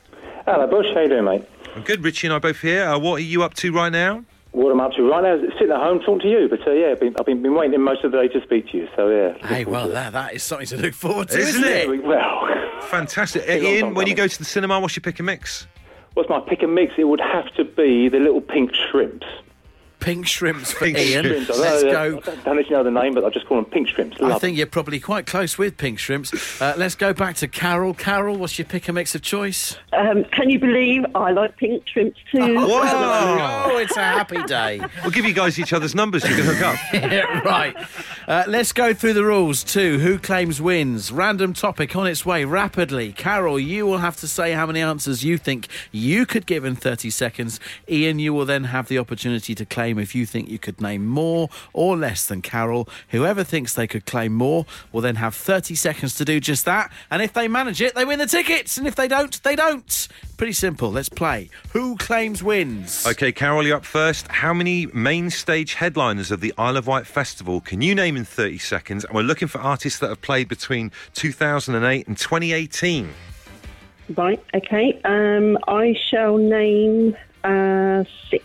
[0.46, 0.86] Hello, Bush.
[0.94, 1.44] How you doing, mate?
[1.76, 2.02] I'm good.
[2.02, 2.84] Richie and I both here.
[2.84, 4.24] Uh, what are you up to right now?
[4.52, 6.48] What I'm up to right now is sitting at home talking to you.
[6.48, 8.68] But uh, yeah, I've been, I've been, been waiting most of the day to speak
[8.70, 8.88] to you.
[8.96, 9.46] So yeah.
[9.46, 12.00] Hey, well, that, that is something to look forward to, Isn't isn't, it?
[12.00, 12.04] it?
[12.04, 12.48] Well,
[12.88, 13.48] Fantastic.
[13.48, 15.68] Uh, Ian, when you go to the cinema, what's your pick and mix?
[16.14, 16.94] What's my pick and mix?
[16.98, 19.26] It would have to be the little pink shrimps.
[20.00, 21.24] Pink shrimps for Pink Ian.
[21.24, 21.50] Shrimps.
[21.50, 22.00] I Let's don't, go.
[22.00, 23.88] I don't, don't know if you know the name, but I just call them pink
[23.88, 24.20] shrimps.
[24.20, 26.60] I think you're probably quite close with pink shrimps.
[26.60, 27.94] Uh, let's go back to Carol.
[27.94, 29.76] Carol, what's your pick and mix of choice?
[29.92, 32.56] Um, can you believe I like pink shrimps too?
[32.58, 34.80] Oh, it's a happy day.
[35.02, 36.24] We'll give you guys each other's numbers.
[36.28, 36.76] You can hook up.
[37.10, 37.74] Yeah, right.
[38.28, 39.98] Uh, let's go through the rules too.
[39.98, 41.10] Who claims wins?
[41.10, 43.12] Random topic on its way rapidly.
[43.12, 46.76] Carol, you will have to say how many answers you think you could give in
[46.76, 47.58] 30 seconds.
[47.88, 51.06] Ian, you will then have the opportunity to claim if you think you could name
[51.06, 52.88] more or less than Carol.
[53.08, 56.92] Whoever thinks they could claim more will then have 30 seconds to do just that.
[57.10, 58.78] And if they manage it, they win the tickets.
[58.78, 60.08] And if they don't, they don't.
[60.36, 60.90] Pretty simple.
[60.90, 61.50] Let's play.
[61.72, 63.06] Who claims wins?
[63.06, 64.26] Okay, Carol, you're up first.
[64.28, 68.24] How many main stage headliners of the Isle of Wight Festival can you name in
[68.24, 69.04] 30 seconds?
[69.04, 73.10] And we're looking for artists that have played between 2008 and 2018.
[74.16, 75.00] Right, okay.
[75.04, 78.44] Um, I shall name uh, six.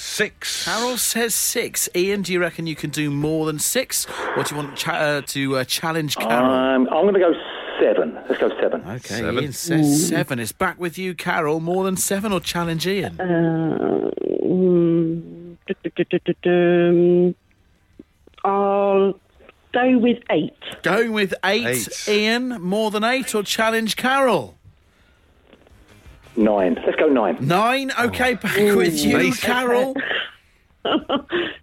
[0.00, 0.64] Six.
[0.64, 1.86] Carol says six.
[1.94, 4.06] Ian, do you reckon you can do more than six?
[4.34, 6.50] Or do you want cha- uh, to uh, challenge Carol?
[6.50, 7.34] Um, I'm going to go
[7.78, 8.14] seven.
[8.26, 8.80] Let's go seven.
[8.82, 9.42] okay, seven.
[9.42, 10.38] Ian says seven.
[10.38, 11.60] It's back with you, Carol.
[11.60, 13.20] More than seven or challenge Ian?
[13.20, 14.10] Uh,
[14.42, 17.34] mm, du- du- du- du- du- dum.
[18.42, 19.12] I'll
[19.74, 20.54] go with eight.
[20.82, 21.66] Going with eight.
[21.66, 22.08] Eight.
[22.08, 24.56] Ian, more than eight or challenge Carol?
[26.40, 26.78] Nine.
[26.86, 27.36] Let's go nine.
[27.40, 27.92] Nine.
[28.00, 29.40] Okay, back with you, Nice.
[29.40, 29.94] Carol.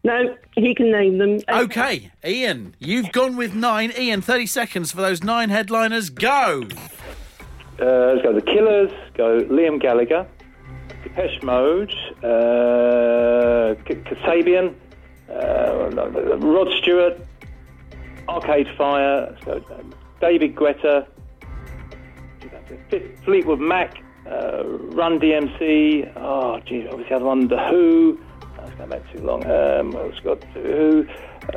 [0.04, 1.40] No, he can name them.
[1.50, 3.92] Okay, Ian, you've gone with nine.
[3.98, 6.10] Ian, 30 seconds for those nine headliners.
[6.12, 6.68] Go.
[7.82, 10.26] Uh, let's go The Killers, go Liam Gallagher,
[11.04, 14.76] Depeche Mode, uh, K- Kasabian,
[15.30, 17.20] uh, Rod Stewart,
[18.30, 21.08] Arcade Fire, let's go um, David Guetta,
[23.26, 23.98] Fleetwood Mac,
[24.30, 27.48] uh, Run DMC, oh, geez, what was the other one?
[27.48, 28.20] The Who,
[28.58, 29.46] that's going back too long.
[29.46, 30.42] Um, what else got?
[30.54, 31.08] The Who,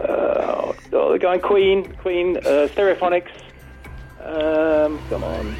[0.00, 3.30] uh, oh, the guy Queen, Queen, uh, Stereophonics,
[4.22, 5.56] um, come on.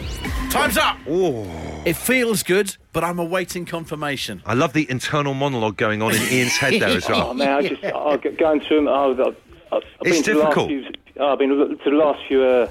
[0.51, 0.99] Time's up.
[1.09, 1.46] Oh,
[1.87, 4.42] It feels good, but I'm awaiting confirmation.
[4.44, 7.20] I love the internal monologue going on in Ian's head there as well.
[7.23, 7.35] Oh well.
[7.35, 8.88] man, I just oh, g- going through them.
[8.88, 9.37] Oh, I've,
[9.73, 10.68] I've been It's to the last difficult.
[10.68, 10.87] few.
[11.20, 12.68] oh, I've been to the last few uh,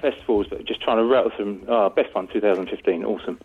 [0.00, 1.64] festivals, but just trying to rattle through them.
[1.68, 3.40] Oh, best one, 2015, awesome.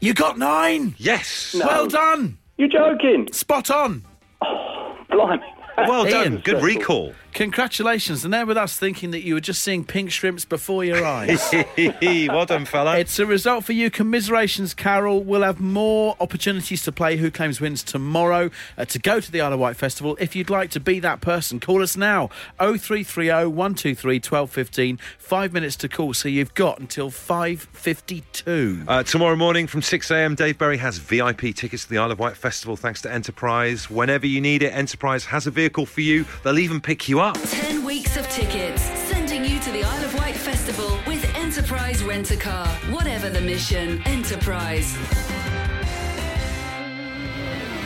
[0.00, 0.94] You got nine.
[0.98, 1.54] Yes.
[1.58, 2.38] Well done.
[2.56, 3.32] You're joking?
[3.32, 4.04] Spot on.
[4.44, 5.42] Oh, Blimey.
[5.88, 6.38] Well done.
[6.38, 7.14] Good recall.
[7.38, 8.24] Congratulations.
[8.24, 11.40] And there with us thinking that you were just seeing pink shrimps before your eyes.
[12.02, 12.98] well done, fella.
[12.98, 13.92] It's a result for you.
[13.92, 15.22] Commiserations, Carol.
[15.22, 19.40] We'll have more opportunities to play Who Claims Wins tomorrow uh, to go to the
[19.40, 20.16] Isle of Wight Festival.
[20.18, 24.98] If you'd like to be that person, call us now 0330 123 1215.
[25.18, 28.84] Five minutes to call, so you've got until 5.52.
[28.88, 32.36] Uh, tomorrow morning from 6am, Dave Berry has VIP tickets to the Isle of Wight
[32.36, 33.88] Festival thanks to Enterprise.
[33.88, 36.24] Whenever you need it, Enterprise has a vehicle for you.
[36.42, 37.27] They'll even pick you up.
[37.34, 42.30] 10 weeks of tickets, sending you to the Isle of Wight Festival with Enterprise Rent
[42.30, 42.66] a Car.
[42.90, 44.96] Whatever the mission, Enterprise.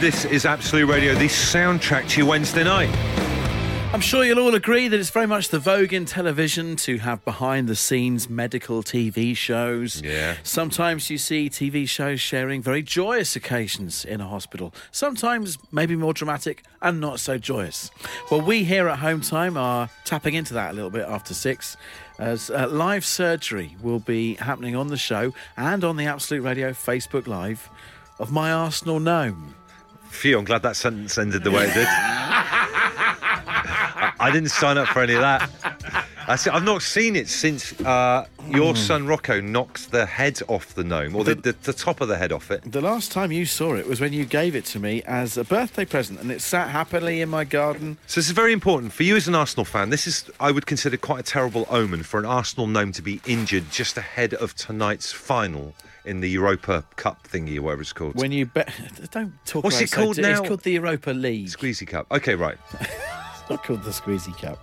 [0.01, 3.32] This is Absolute Radio, the soundtrack to your Wednesday night.
[3.93, 7.23] I'm sure you'll all agree that it's very much the vogue in television to have
[7.27, 10.01] behind the scenes medical TV shows.
[10.01, 10.37] Yeah.
[10.43, 14.73] Sometimes you see TV shows sharing very joyous occasions in a hospital.
[14.93, 17.91] Sometimes maybe more dramatic and not so joyous.
[18.31, 21.77] Well, we here at Home Time are tapping into that a little bit after six.
[22.19, 26.71] As uh, live surgery will be happening on the show and on the Absolute Radio
[26.71, 27.69] Facebook Live
[28.19, 29.55] of my Arsenal gnome.
[30.09, 31.89] Phew, I'm glad that sentence ended the way it did.
[34.19, 35.49] I, didn't sign up for any of that.
[36.27, 40.75] I see, I've not seen it since uh, your son Rocco knocked the head off
[40.75, 42.63] the gnome, or the, the, the top of the head off it.
[42.71, 45.45] The last time you saw it was when you gave it to me as a
[45.45, 47.99] birthday present, and it sat happily in my garden.
[48.07, 49.91] So this is very important for you as an Arsenal fan.
[49.91, 53.21] This is, I would consider, quite a terrible omen for an Arsenal gnome to be
[53.27, 58.15] injured just ahead of tonight's final in the Europa Cup thingy, or whatever it's called.
[58.15, 58.73] When you bet,
[59.11, 59.65] don't talk.
[59.65, 60.41] What's about it called so- now?
[60.41, 61.49] It's called the Europa League.
[61.49, 62.07] Squeezy Cup.
[62.11, 62.59] Okay, right.
[63.53, 64.59] Not called the Squeezy Cup.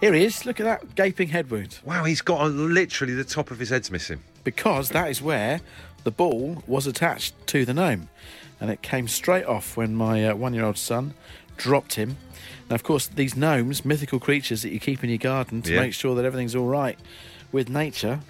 [0.00, 0.46] Here he is.
[0.46, 1.78] Look at that gaping head wound.
[1.84, 4.20] Wow, he's got a, literally the top of his head's missing.
[4.44, 5.60] Because that is where
[6.04, 8.08] the ball was attached to the gnome,
[8.62, 11.12] and it came straight off when my uh, one-year-old son
[11.58, 12.16] dropped him.
[12.70, 15.80] Now, of course, these gnomes, mythical creatures that you keep in your garden to Yeah.
[15.80, 16.98] make sure that everything's all right
[17.52, 18.20] with nature.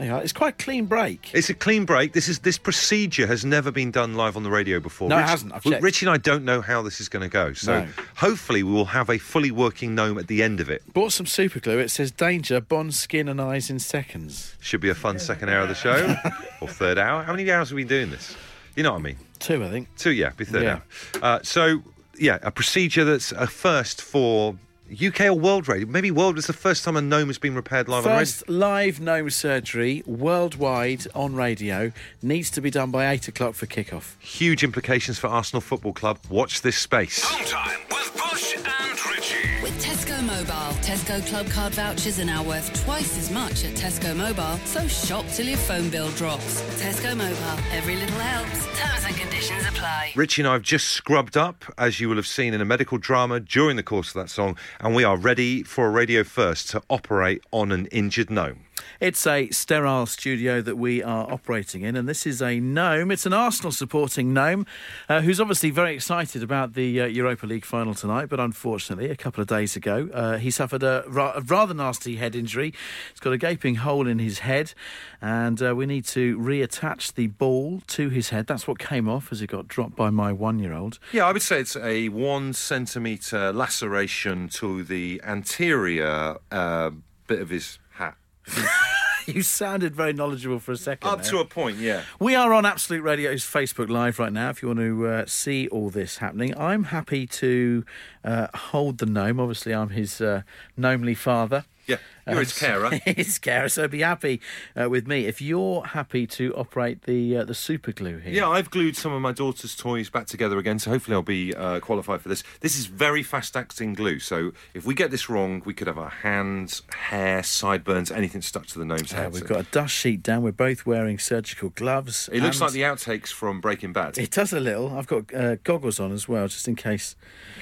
[0.00, 0.22] Are.
[0.22, 1.30] It's quite a clean break.
[1.34, 2.12] It's a clean break.
[2.12, 5.08] This is this procedure has never been done live on the radio before.
[5.08, 5.52] No, it hasn't.
[5.54, 5.82] I've checked.
[5.82, 7.52] Richie and I don't know how this is going to go.
[7.52, 7.88] So No.
[8.16, 10.82] hopefully we will have a fully working gnome at the end of it.
[10.92, 11.78] Bought some super glue.
[11.78, 14.54] It says danger, bond skin and eyes in seconds.
[14.60, 16.14] Should be a fun second hour of the show
[16.60, 17.22] or third hour.
[17.24, 18.36] How many hours have we been doing this?
[18.76, 19.16] You know what I mean?
[19.40, 19.88] Two, I think.
[19.96, 20.72] Two, yeah, be third Yeah.
[21.16, 21.22] out.
[21.22, 21.82] Uh, so,
[22.18, 24.56] yeah, a procedure that's a first for
[24.90, 25.86] UK or world radio.
[25.86, 28.20] Maybe world was the first time a gnome has been repaired live on radio.
[28.20, 33.66] First live gnome surgery worldwide on radio needs to be done by eight o'clock for
[33.66, 34.18] kickoff.
[34.18, 36.18] Huge implications for Arsenal Football Club.
[36.30, 37.22] Watch this space.
[37.24, 39.62] Home time with Bush and Richie.
[39.62, 44.16] With Tesco Mobile, Tesco Club Card vouchers are now worth twice as much at Tesco
[44.16, 46.62] Mobile, so shop till your phone bill drops.
[46.80, 48.64] Tesco Mobile, every little helps.
[48.80, 50.12] Terms and conditions apply.
[50.16, 52.96] Richie and I have just scrubbed up, as you will have seen in a medical
[52.96, 56.70] drama during the course of that song, and we are ready for a radio first
[56.70, 58.60] to operate on an injured gnome.
[59.00, 63.10] It's a sterile studio that we are operating in, and this is a gnome.
[63.10, 64.66] It's an Arsenal supporting gnome
[65.08, 69.16] uh, who's obviously very excited about the uh, Europa League final tonight, but unfortunately, a
[69.16, 72.72] couple of days ago, uh, he suffered a, ra- a rather nasty head injury.
[73.12, 74.74] He's got a gaping hole in his head,
[75.20, 78.46] and uh, we need to reattach the ball to his head.
[78.46, 80.98] That's what came off as it got dropped by my one year old.
[81.12, 86.90] Yeah, I would say it's a one centimetre laceration to the anterior uh,
[87.26, 88.16] bit of his hat.
[89.34, 91.06] You sounded very knowledgeable for a second.
[91.08, 91.32] Up there.
[91.32, 92.02] to a point, yeah.
[92.18, 95.68] We are on Absolute Radio's Facebook Live right now if you want to uh, see
[95.68, 96.56] all this happening.
[96.58, 97.84] I'm happy to
[98.24, 99.38] uh, hold the gnome.
[99.38, 100.42] Obviously, I'm his uh,
[100.78, 101.66] gnomely father.
[101.88, 101.96] Yeah,
[102.26, 102.90] you're his carer.
[103.04, 104.40] his carer, so be happy
[104.80, 105.24] uh, with me.
[105.26, 108.32] If you're happy to operate the uh, the super glue here.
[108.34, 111.54] Yeah, I've glued some of my daughter's toys back together again, so hopefully I'll be
[111.54, 112.44] uh, qualified for this.
[112.60, 115.98] This is very fast acting glue, so if we get this wrong, we could have
[115.98, 119.32] our hands, hair, sideburns, anything stuck to the gnome's Uh, head.
[119.32, 120.42] we've So got a dust sheet down.
[120.42, 122.28] We're both wearing surgical gloves.
[122.32, 124.18] it looks like the outtakes from Breaking Bad.
[124.18, 124.96] It does a little.
[124.96, 127.16] I've got uh, goggles on as well, just in case.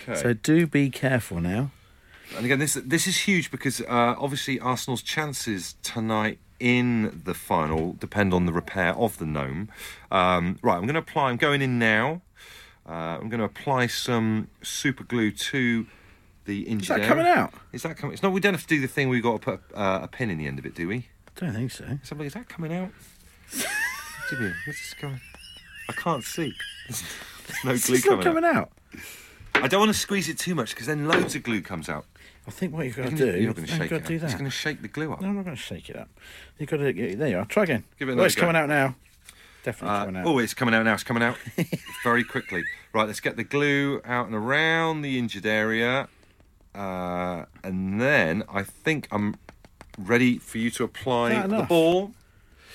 [0.08, 0.20] Okay.
[0.20, 1.70] So do be careful now.
[2.34, 7.92] And again, this this is huge because uh, obviously Arsenal's chances tonight in the final
[7.94, 9.68] depend on the repair of the gnome.
[10.10, 11.30] Um, right, I'm going to apply.
[11.30, 12.22] I'm going in now.
[12.88, 15.86] Uh, I'm going to apply some super glue to
[16.46, 17.08] the injured Is that area.
[17.08, 17.54] coming out?
[17.72, 18.14] Is that coming?
[18.14, 18.32] It's not.
[18.32, 19.08] We don't have to do the thing.
[19.08, 21.08] We've got to put uh, a pin in the end of it, do we?
[21.36, 21.98] I don't think so.
[22.02, 22.90] Somebody, is that coming out?
[24.30, 25.20] Jimmy, what's this going?
[25.88, 26.52] I can't see.
[26.88, 27.02] There's
[27.64, 28.70] no glue It's not coming, coming out.
[29.54, 29.62] out.
[29.64, 32.04] I don't want to squeeze it too much because then loads of glue comes out.
[32.46, 33.26] I think what you've got to do.
[33.40, 34.06] You're going to shake got it.
[34.06, 34.24] to do.
[34.24, 35.20] It's going to shake the glue up.
[35.20, 36.09] No, I'm not going to shake it up.
[36.59, 36.92] You've got to.
[37.16, 37.44] There you are.
[37.44, 37.85] Try again.
[37.98, 38.42] Give it oh, another it's go.
[38.42, 38.94] coming out now.
[39.64, 40.26] Definitely Uh, coming out.
[40.26, 40.94] oh, it's coming out now.
[40.94, 41.37] It's coming out
[42.04, 42.62] very quickly.
[42.92, 46.09] Right, let's get the glue out and around the injured area,
[46.74, 49.35] uh, and then I think I'm
[49.98, 52.12] ready for you to apply that the ball.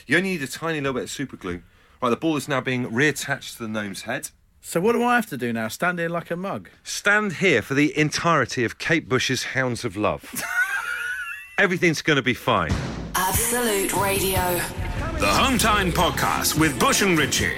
[0.05, 1.61] You only need a tiny little bit of super glue.
[2.01, 4.31] Right, the ball is now being reattached to the gnome's head.
[4.63, 5.67] So what do I have to do now?
[5.67, 6.69] Stand here like a mug?
[6.83, 10.43] Stand here for the entirety of Kate Bush's Hounds of Love.
[11.57, 12.71] Everything's going to be fine.
[13.15, 14.39] Absolute Radio.
[15.19, 17.55] The Home Time Podcast with Bush and Richie.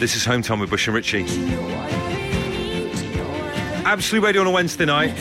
[0.00, 1.24] This is Home Time with Bush and Richie.
[3.84, 5.14] Absolute Radio on a Wednesday night.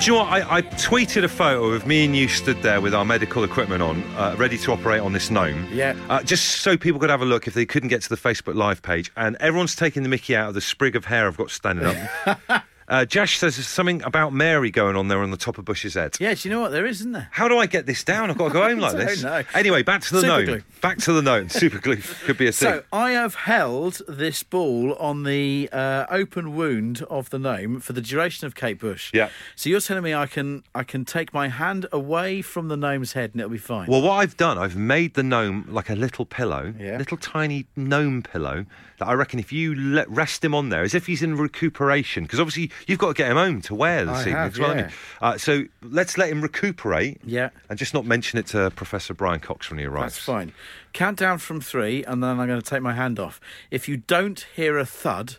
[0.00, 0.32] Do you know what?
[0.32, 3.82] I, I tweeted a photo of me and you stood there with our medical equipment
[3.82, 5.68] on, uh, ready to operate on this gnome.
[5.70, 5.94] Yeah.
[6.08, 8.54] Uh, just so people could have a look if they couldn't get to the Facebook
[8.54, 9.12] Live page.
[9.14, 12.64] And everyone's taking the mickey out of the sprig of hair I've got standing up.
[12.90, 15.94] uh, Josh says there's something about Mary going on there on the top of Bush's
[15.94, 16.16] head.
[16.20, 17.28] Yeah, do you know what there is, isn't there?
[17.30, 18.30] How do I get this down?
[18.30, 19.22] I've got to go home like don't this.
[19.22, 19.42] know.
[19.54, 20.44] Anyway, back to the Super gnome.
[20.44, 20.62] glue.
[20.82, 21.48] Back to the gnome.
[21.48, 22.68] Super glue could be a thing.
[22.68, 27.92] So I have held this ball on the uh, open wound of the gnome for
[27.92, 29.10] the duration of Kate Bush.
[29.14, 29.30] Yeah.
[29.56, 33.12] So you're telling me I can I can take my hand away from the gnome's
[33.12, 33.88] head and it'll be fine.
[33.88, 36.96] Well, what I've done, I've made the gnome like a little pillow, Yeah.
[36.98, 38.66] little tiny gnome pillow
[39.00, 42.22] that I reckon if you let rest him on there, as if he's in recuperation,
[42.24, 44.34] because obviously you've got to get him home to wear this I evening.
[44.34, 44.90] have, I yeah.
[45.20, 47.18] Uh, so let's let him recuperate.
[47.24, 47.48] Yeah.
[47.68, 50.14] And just not mention it to Professor Brian Cox when he arrives.
[50.14, 50.52] That's fine.
[50.92, 53.40] Count down from three, and then I'm going to take my hand off.
[53.70, 55.36] If you don't hear a thud,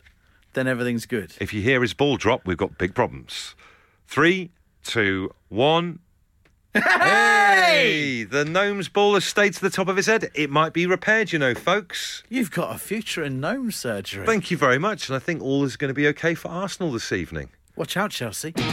[0.54, 1.34] then everything's good.
[1.40, 3.56] If you hear his ball drop, we've got big problems.
[4.08, 4.50] Three,
[4.84, 6.00] two, one.
[6.74, 8.24] Hey!
[8.24, 10.32] The gnome's ball has stayed to the top of his head.
[10.34, 12.24] It might be repaired, you know, folks.
[12.30, 14.26] You've got a future in gnome surgery.
[14.26, 16.92] Thank you very much, and I think all is going to be okay for Arsenal
[16.92, 17.50] this evening.
[17.76, 18.52] Watch out, Chelsea.
[18.52, 18.64] The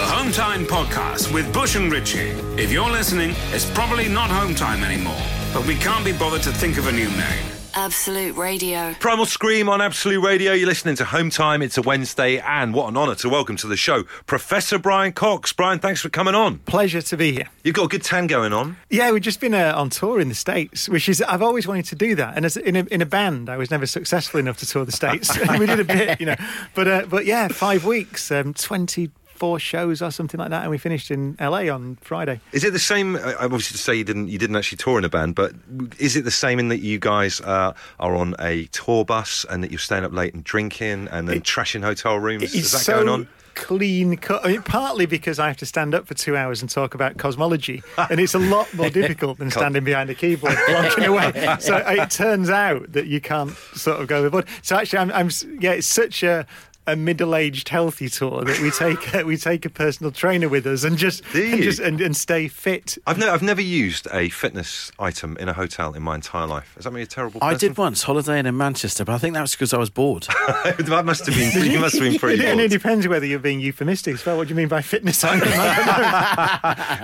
[0.00, 2.30] Home Time Podcast with Bush and Richie.
[2.56, 5.20] If you're listening, it's probably not home time anymore,
[5.52, 7.46] but we can't be bothered to think of a new name.
[7.74, 8.94] Absolute Radio.
[9.00, 10.52] Primal Scream on Absolute Radio.
[10.52, 11.62] You're listening to Home Time.
[11.62, 15.52] It's a Wednesday, and what an honour to welcome to the show Professor Brian Cox.
[15.52, 16.58] Brian, thanks for coming on.
[16.58, 17.48] Pleasure to be here.
[17.64, 18.76] You've got a good tan going on.
[18.90, 21.86] Yeah, we've just been uh, on tour in the States, which is, I've always wanted
[21.86, 22.36] to do that.
[22.36, 24.92] And as in a, in a band, I was never successful enough to tour the
[24.92, 25.36] States.
[25.58, 26.36] we did a bit, you know.
[26.74, 29.10] But, uh, but yeah, five weeks, um, 25
[29.42, 32.38] four shows or something like that, and we finished in LA on Friday.
[32.52, 33.16] Is it the same?
[33.16, 35.52] uh, Obviously, to say you didn't you didn't actually tour in a band, but
[35.98, 39.64] is it the same in that you guys uh, are on a tour bus and
[39.64, 42.54] that you're staying up late and drinking and then trashing hotel rooms?
[42.54, 43.28] Is that so going on?
[43.54, 44.46] clean cut.
[44.46, 47.18] I mean, partly because I have to stand up for two hours and talk about
[47.18, 51.56] cosmology, and it's a lot more difficult than standing behind a keyboard blocking away.
[51.58, 54.46] So it turns out that you can't sort of go overboard.
[54.62, 56.46] So actually, I'm, I'm yeah, it's such a
[56.86, 60.82] a middle-aged healthy tour that we take a, we take a personal trainer with us
[60.84, 62.98] and just Do and just and, and stay fit.
[63.06, 66.72] I've, ne- I've never used a fitness item in a hotel in my entire life.
[66.74, 69.42] Does that mean a terrible I did once, holidaying in Manchester, but I think that
[69.42, 70.22] was because I was bored.
[70.64, 71.70] that must have been.
[71.70, 74.36] You must have been pretty and it depends whether you're being euphemistic as well.
[74.36, 75.48] What do you mean by fitness item?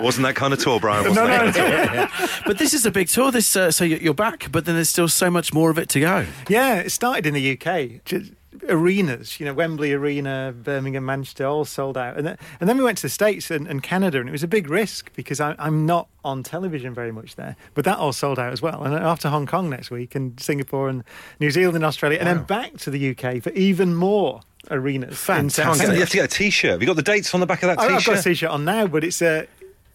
[0.03, 1.05] Wasn't that kind of tour, Brian?
[1.05, 1.95] no, Wasn't no, it?
[1.95, 2.09] no.
[2.47, 3.31] but this is a big tour.
[3.31, 5.89] This uh, so you- you're back, but then there's still so much more of it
[5.91, 6.27] to go.
[6.49, 8.05] Yeah, it started in the UK.
[8.05, 8.33] Just
[8.69, 12.17] arenas, you know, Wembley Arena, Birmingham, Manchester, all sold out.
[12.17, 14.43] And, then and then we went to the States and, and Canada, and it was
[14.43, 17.57] a big risk because I, I'm not on television very much there.
[17.75, 18.83] But that all sold out as well.
[18.85, 21.05] And after Hong Kong next week, and Singapore, and
[21.41, 25.11] New Zealand, and Australia, and then back to the UK for even more arenas.
[25.11, 25.65] in Fantastic.
[25.65, 25.95] Can't get- September.
[25.95, 26.71] you have to get a T-shirt.
[26.73, 27.93] Have you got the dates on the back of that t shirt?
[27.93, 28.25] I've got a T-shirt?
[28.25, 29.47] t-shirt on now, but it's a.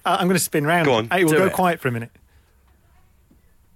[0.05, 0.85] I- I'm going to spin round.
[0.85, 1.09] Go on.
[1.09, 1.53] Hey, we'll Do go it.
[1.53, 2.11] quiet for a minute.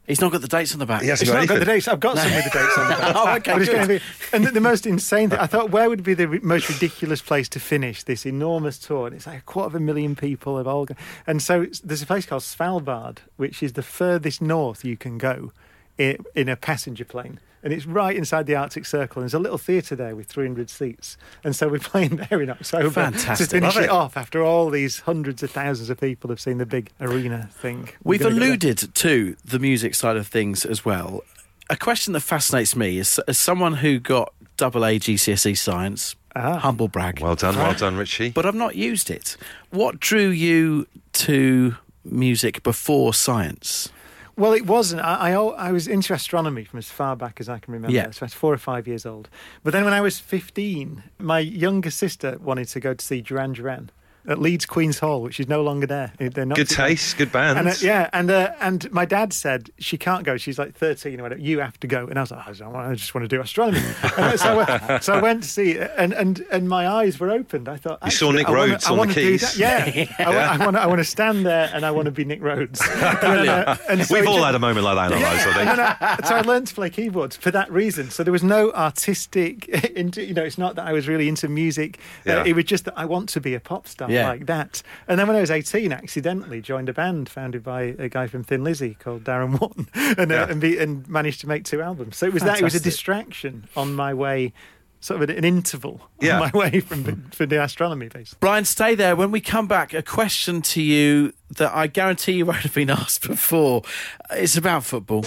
[0.08, 1.02] He's not got the dates on the back.
[1.02, 1.76] He hasn't It's got not got the anything.
[1.76, 1.88] dates.
[1.90, 3.16] I've got some with the dates on the back.
[3.18, 4.00] Oh, okay, But it's gonna be,
[4.32, 7.22] and the, the most insane thing, I thought, where would be the re- most ridiculous
[7.22, 9.08] place to finish this enormous tour?
[9.08, 10.98] And it's like a quarter of a million people have all gone.
[11.28, 15.18] And so it's- there's a place called Svalbard, which is the furthest north you can
[15.18, 15.52] go
[15.98, 17.40] in, in a passenger plane.
[17.64, 19.22] And it's right inside the Arctic Circle.
[19.22, 21.18] And there's a little theatre there with 300 seats.
[21.44, 23.48] And so we're playing there in October Fantastic.
[23.50, 23.90] to finish Love it it.
[23.90, 27.90] off after all these hundreds of thousands of people have seen the big arena thing.
[28.04, 28.48] We're We've gonna go there.
[28.50, 31.24] alluded to the music side of things as well.
[31.70, 36.16] A question that fascinates me is as someone who got double A GCSE E science,
[36.36, 36.60] Ah.
[36.60, 38.30] humble brag, Well done, well done, Richie.
[38.30, 39.36] but I've not used it.
[39.72, 43.90] What drew you to music before science?
[44.38, 45.02] Well, it wasn't.
[45.02, 47.96] I, I, I was into astronomy from as far back as I can remember.
[47.96, 48.12] Yeah.
[48.12, 49.30] So I was four or five years old.
[49.64, 53.54] But then when I was 15, my younger sister wanted to go to see Duran
[53.54, 53.90] Duran
[54.28, 56.12] at Leeds Queen's Hall, which is no longer there.
[56.18, 57.58] They're not Good taste, good band.
[57.60, 60.38] And uh, yeah, and uh, and my dad said she can't go.
[60.38, 61.42] She's like thirteen or whatever.
[61.42, 62.08] You have to go.
[62.08, 63.80] And I was like, I, I just want to do astronomy.
[64.02, 64.56] so, I
[64.90, 67.70] went, so I went to see it, and and and my eyes were opened.
[67.70, 69.42] I thought You saw Nick I wanna- Rhodes I on the wanna keys.
[69.42, 69.58] that.
[69.58, 72.82] Yeah, I, want I want to stand there, and I want to be Nick Rhodes.
[73.28, 75.46] And uh, and so We've all just- had a moment like that in our lives,
[75.48, 76.02] I think.
[76.24, 78.10] I, so I learned to play keyboards for that reason.
[78.10, 81.48] So there was no artistic, into, you know, it's not that I was really into
[81.48, 82.00] music.
[82.26, 82.44] Uh, Yeah.
[82.46, 84.17] it was just that I want to be a pop star Yeah.
[84.26, 84.82] Like that.
[85.08, 88.44] And then when I was 18, accidentally joined a band founded by a guy from
[88.44, 92.18] Thin Lizzy called Darren Wharton and, uh, and, be, and managed to make two albums.
[92.18, 94.54] So it was that, it was a distraction on my way,
[95.00, 96.36] sort of an, an interval Yeah.
[96.40, 98.38] on my way from the, from the astronomy, basically.
[98.40, 99.16] Brian, stay there.
[99.16, 102.90] When we come back, a question to you that I guarantee you won't have been
[103.02, 103.84] asked before.
[104.32, 105.24] It's about football.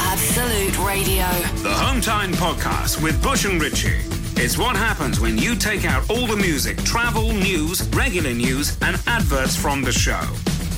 [0.00, 1.26] Absolute Radio.
[1.62, 4.00] The Home Time Podcast with Bush and Richie.
[4.38, 9.00] It's what happens when you take out all the music, travel, news, regular news, and
[9.06, 10.20] adverts from the show.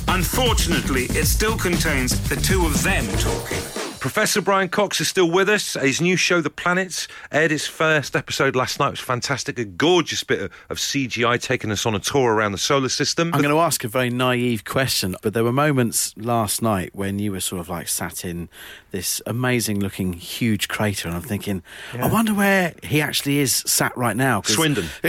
[0.07, 3.59] Unfortunately, it still contains the two of them talking.
[3.99, 5.73] Professor Brian Cox is still with us.
[5.73, 8.87] His new show, The Planets, aired its first episode last night.
[8.87, 9.59] It was fantastic.
[9.59, 13.33] A gorgeous bit of, of CGI taking us on a tour around the solar system.
[13.33, 17.19] I'm going to ask a very naive question, but there were moments last night when
[17.19, 18.47] you were sort of like sat in
[18.91, 23.95] this amazing looking huge crater, and I'm thinking, I wonder where he actually is sat
[23.97, 24.41] right now.
[24.41, 24.85] 'cause- Swindon.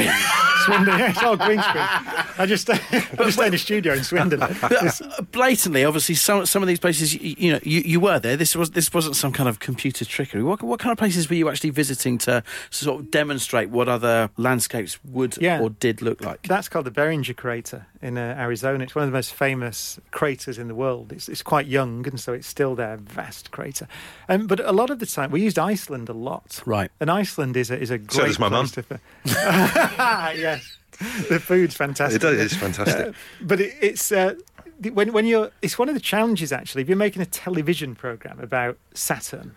[0.64, 1.84] Swindon, yeah, it's all green screen.
[2.38, 2.76] I just, I
[3.16, 4.40] just stay in a studio in Swindon.
[4.70, 8.36] Uh, blatantly, obviously, some some of these places, you, you know, you, you were there.
[8.36, 10.42] This was this wasn't some kind of computer trickery.
[10.42, 14.30] What what kind of places were you actually visiting to sort of demonstrate what other
[14.36, 15.60] landscapes would Yeah.
[15.60, 16.42] or did look like?
[16.46, 18.84] That's called the Barringer crater in uh, Arizona.
[18.84, 21.12] It's one of the most famous craters in the world.
[21.12, 22.96] It's, it's quite young, and so it's still there.
[22.96, 23.86] Vast crater.
[24.28, 26.62] Um, but a lot of the time, we used Iceland a lot.
[26.64, 26.90] Right.
[27.00, 28.12] And Iceland is a is a great.
[28.12, 28.68] So does my mum.
[28.68, 30.78] place to- yes,
[31.28, 32.22] the food's fantastic.
[32.22, 33.08] It does, it's fantastic.
[33.08, 34.10] Uh, but it, it's.
[34.12, 34.34] Uh,
[34.92, 36.80] when, when you're, it's one of the challenges actually.
[36.82, 39.54] If you're making a television program about Saturn,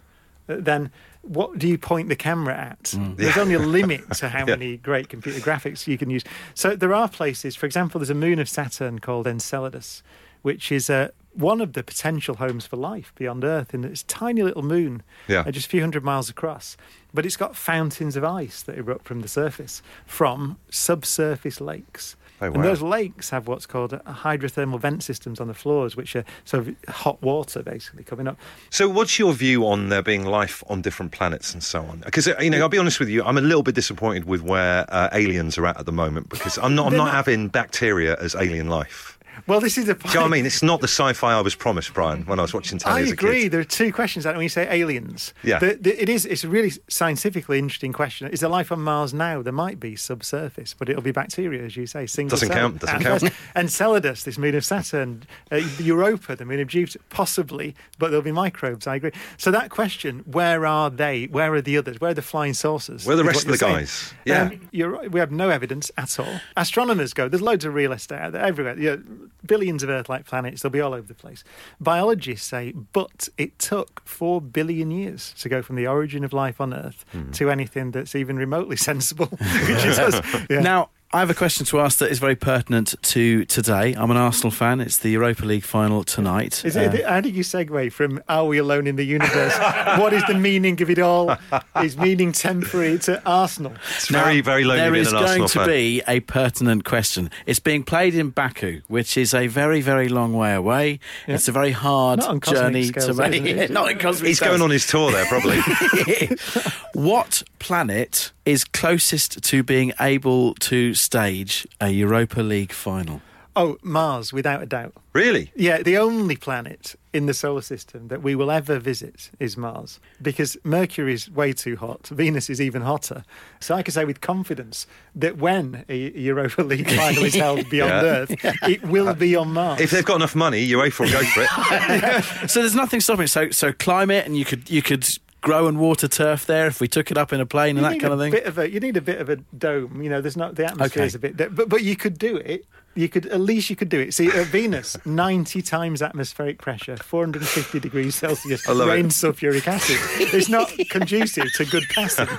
[0.49, 0.91] uh, then
[1.23, 2.93] what do you point the camera at?
[3.15, 4.55] There's only a limit to how Yeah.
[4.57, 6.23] many great computer graphics you can use.
[6.53, 10.03] So there are places, for example, there's a moon of Saturn called Enceladus,
[10.41, 13.73] which is uh, one of the potential homes for life beyond Earth.
[13.73, 15.41] And it's tiny little moon, Yeah.
[15.47, 16.75] uh, just a few hundred miles across.
[17.13, 22.15] But it's got fountains of ice that erupt from the surface from subsurface lakes.
[22.41, 22.55] Oh, wow.
[22.55, 26.25] And those lakes have what's called uh, hydrothermal vent systems on the floors, which are
[26.45, 28.37] sort of hot water basically coming up.
[28.69, 31.99] So, what's your view on there being life on different planets and so on?
[31.99, 34.85] Because you know, I'll be honest with you, I'm a little bit disappointed with where
[34.89, 38.17] uh, aliens are at at the moment because I'm not, I'm not not- having bacteria
[38.19, 39.12] as alien life.
[39.47, 39.93] Well, this is a.
[39.95, 40.45] Do you know what I mean?
[40.45, 43.09] It's not the sci-fi I was promised, Brian, when I was watching telly I as
[43.09, 43.47] a agree.
[43.47, 45.33] There are two questions out when you say aliens.
[45.43, 45.59] Yeah.
[45.59, 46.25] The- the- it is.
[46.25, 48.27] It's a really scientifically interesting question.
[48.29, 49.41] Is there life on Mars now?
[49.41, 52.05] There might be subsurface, but it'll be bacteria, as you say.
[52.05, 52.57] Single Doesn't cell.
[52.57, 53.33] count, doesn't And- count.
[53.55, 58.31] Enceladus, this moon of Saturn, uh, Europa, the moon of Jupiter, possibly, but there'll be
[58.31, 58.87] microbes.
[58.87, 59.11] I agree.
[59.37, 61.25] So that question: Where are they?
[61.25, 61.99] Where are the others?
[61.99, 63.05] Where are the flying saucers?
[63.05, 63.89] Where are the rest of the you're guys?
[63.91, 64.15] saying.
[64.25, 64.41] Yeah.
[64.43, 65.11] Um, you're right.
[65.11, 66.39] We have no evidence at all.
[66.57, 67.27] Astronomers go.
[67.29, 68.77] There's loads of real estate out there everywhere.
[68.77, 69.03] You know,
[69.45, 70.61] billions of Earth-like planets.
[70.61, 71.43] They'll be all over the place.
[71.79, 76.59] Biologists say, but it took four billion years to go from the origin of life
[76.61, 77.31] on Earth Hmm.
[77.31, 79.27] to anything that's even remotely sensible.
[79.27, 80.21] which is us.
[80.49, 80.61] Yeah.
[80.61, 83.93] Now, I have a question to ask that is very pertinent to today.
[83.93, 84.81] I'm an Arsenal fan.
[84.81, 86.65] It's the Europa League final tonight.
[86.65, 89.55] Is Uh, how did you segue from "Are we alone in the universe"?
[89.99, 91.37] what is the meaning of it all?
[91.83, 93.73] Is meaning temporary to Arsenal?
[93.95, 95.67] It's very, very lonely There being is an going Arsenal to fan.
[95.67, 97.29] be a pertinent question.
[97.45, 100.99] It's being played in Baku, which is a very, very long way away.
[101.27, 103.43] It's a very hard Not on cosmic journey to scales, make.
[103.43, 103.71] isn't?
[103.71, 105.59] Not in cosmic He's going on his tour there, probably.
[106.93, 113.21] what planet is closest to being able to stage a Europa League final?
[113.55, 114.93] Oh, Mars, without a doubt.
[115.13, 115.51] really?
[115.55, 119.99] Yeah, the only planet in the solar system that we will ever visit is Mars
[120.19, 122.07] because Mercury is way too hot.
[122.07, 123.23] Venus is even hotter.
[123.59, 127.91] So I can say with confidence that when a Europa League final is held beyond
[127.91, 128.01] Yeah.
[128.03, 128.35] Earth,
[128.67, 129.79] it will be on Mars.
[129.81, 132.49] If they've got enough money, UEFA will go for it.
[132.49, 133.25] So there's nothing stopping.
[133.25, 133.27] it.
[133.27, 135.07] So so climate, and you could you could
[135.43, 137.99] grow and water turf there if we took it up in a plane and that
[137.99, 138.31] kind of thing.
[138.31, 140.01] Bit of a, you need a bit of a dome.
[140.01, 141.07] You know, there's not the atmosphere Okay.
[141.07, 142.65] is a bit, but but you could do it.
[142.95, 144.13] You could at least you could do it.
[144.13, 149.09] See, at Venus, ninety times atmospheric pressure, four hundred and fifty degrees Celsius, rain it.
[149.09, 149.97] sulfuric acid.
[150.33, 152.27] It's not conducive to good passing.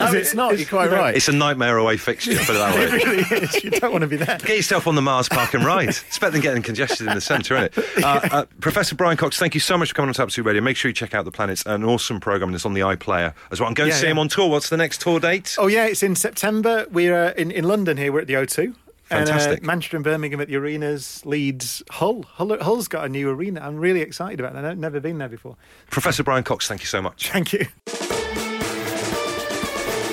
[0.00, 0.58] No, it's not.
[0.58, 1.14] You're quite know, right.
[1.16, 3.64] It's a nightmare away fixture, put it that It really is.
[3.64, 4.38] You don't want to be there.
[4.38, 5.88] Get yourself on the Mars Park and ride.
[5.88, 7.84] It's better than getting congested in the centre, isn't it?
[8.06, 10.62] Uh, uh, Professor Brian Cox, thank you so much for coming on to Absolute Radio.
[10.62, 11.64] Make sure you check out the planets.
[11.66, 13.68] An awesome programme, and it's on the iPlayer as well.
[13.68, 14.12] I'm going Yeah, to see yeah.
[14.12, 14.48] him on tour.
[14.48, 15.56] What's the next tour date?
[15.58, 16.86] Oh yeah, it's in September.
[16.90, 18.12] We're uh, in in London here.
[18.12, 18.74] We're at the O2.
[19.06, 19.58] Fantastic.
[19.58, 21.22] And, uh, Manchester and Birmingham at the arenas.
[21.24, 22.24] Leeds, Hull.
[22.24, 22.56] Hull.
[22.60, 23.60] Hull's got a new arena.
[23.60, 24.64] I'm really excited about that.
[24.64, 25.56] I've never been there before.
[25.90, 27.30] Professor Brian Cox, thank you so much.
[27.30, 27.66] Thank you.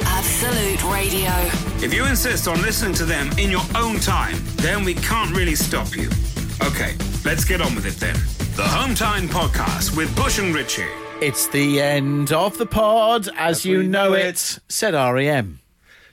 [0.06, 1.32] Absolute Radio.
[1.84, 5.56] If you insist on listening to them in your own time, then we can't really
[5.56, 6.10] stop you.
[6.64, 8.16] Okay, let's get on with it then.
[8.56, 10.86] The Home Time Podcast with Bush and Richie.
[11.22, 15.60] It's the end of the pod as, you know know it, said E REM.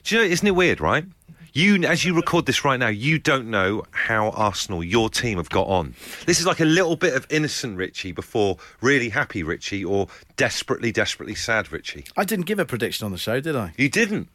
[0.05, 1.05] Do you know, isn't it weird, right?
[1.53, 5.51] You, as you record this right now, you don't know how Arsenal, your team, have
[5.51, 5.95] got on.
[6.27, 10.93] This is like a little bit of innocent Richie before really happy Richie or desperately,
[10.93, 12.05] desperately sad Richie.
[12.17, 13.73] I didn't give a prediction on the show, did I?
[13.77, 14.29] You didn't.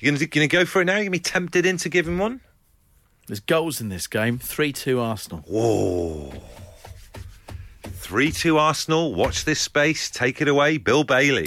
[0.00, 0.96] You gonna, gonna go for it now?
[0.96, 2.40] You gonna be tempted into giving one?
[3.26, 5.44] There's goals in this game 3 2 Arsenal.
[5.46, 6.32] Whoa.
[7.82, 9.14] 3 2 Arsenal.
[9.14, 10.10] Watch this space.
[10.10, 11.46] Take it away, Bill Bailey.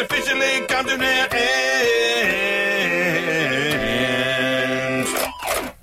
[0.00, 1.69] Officially come to an end.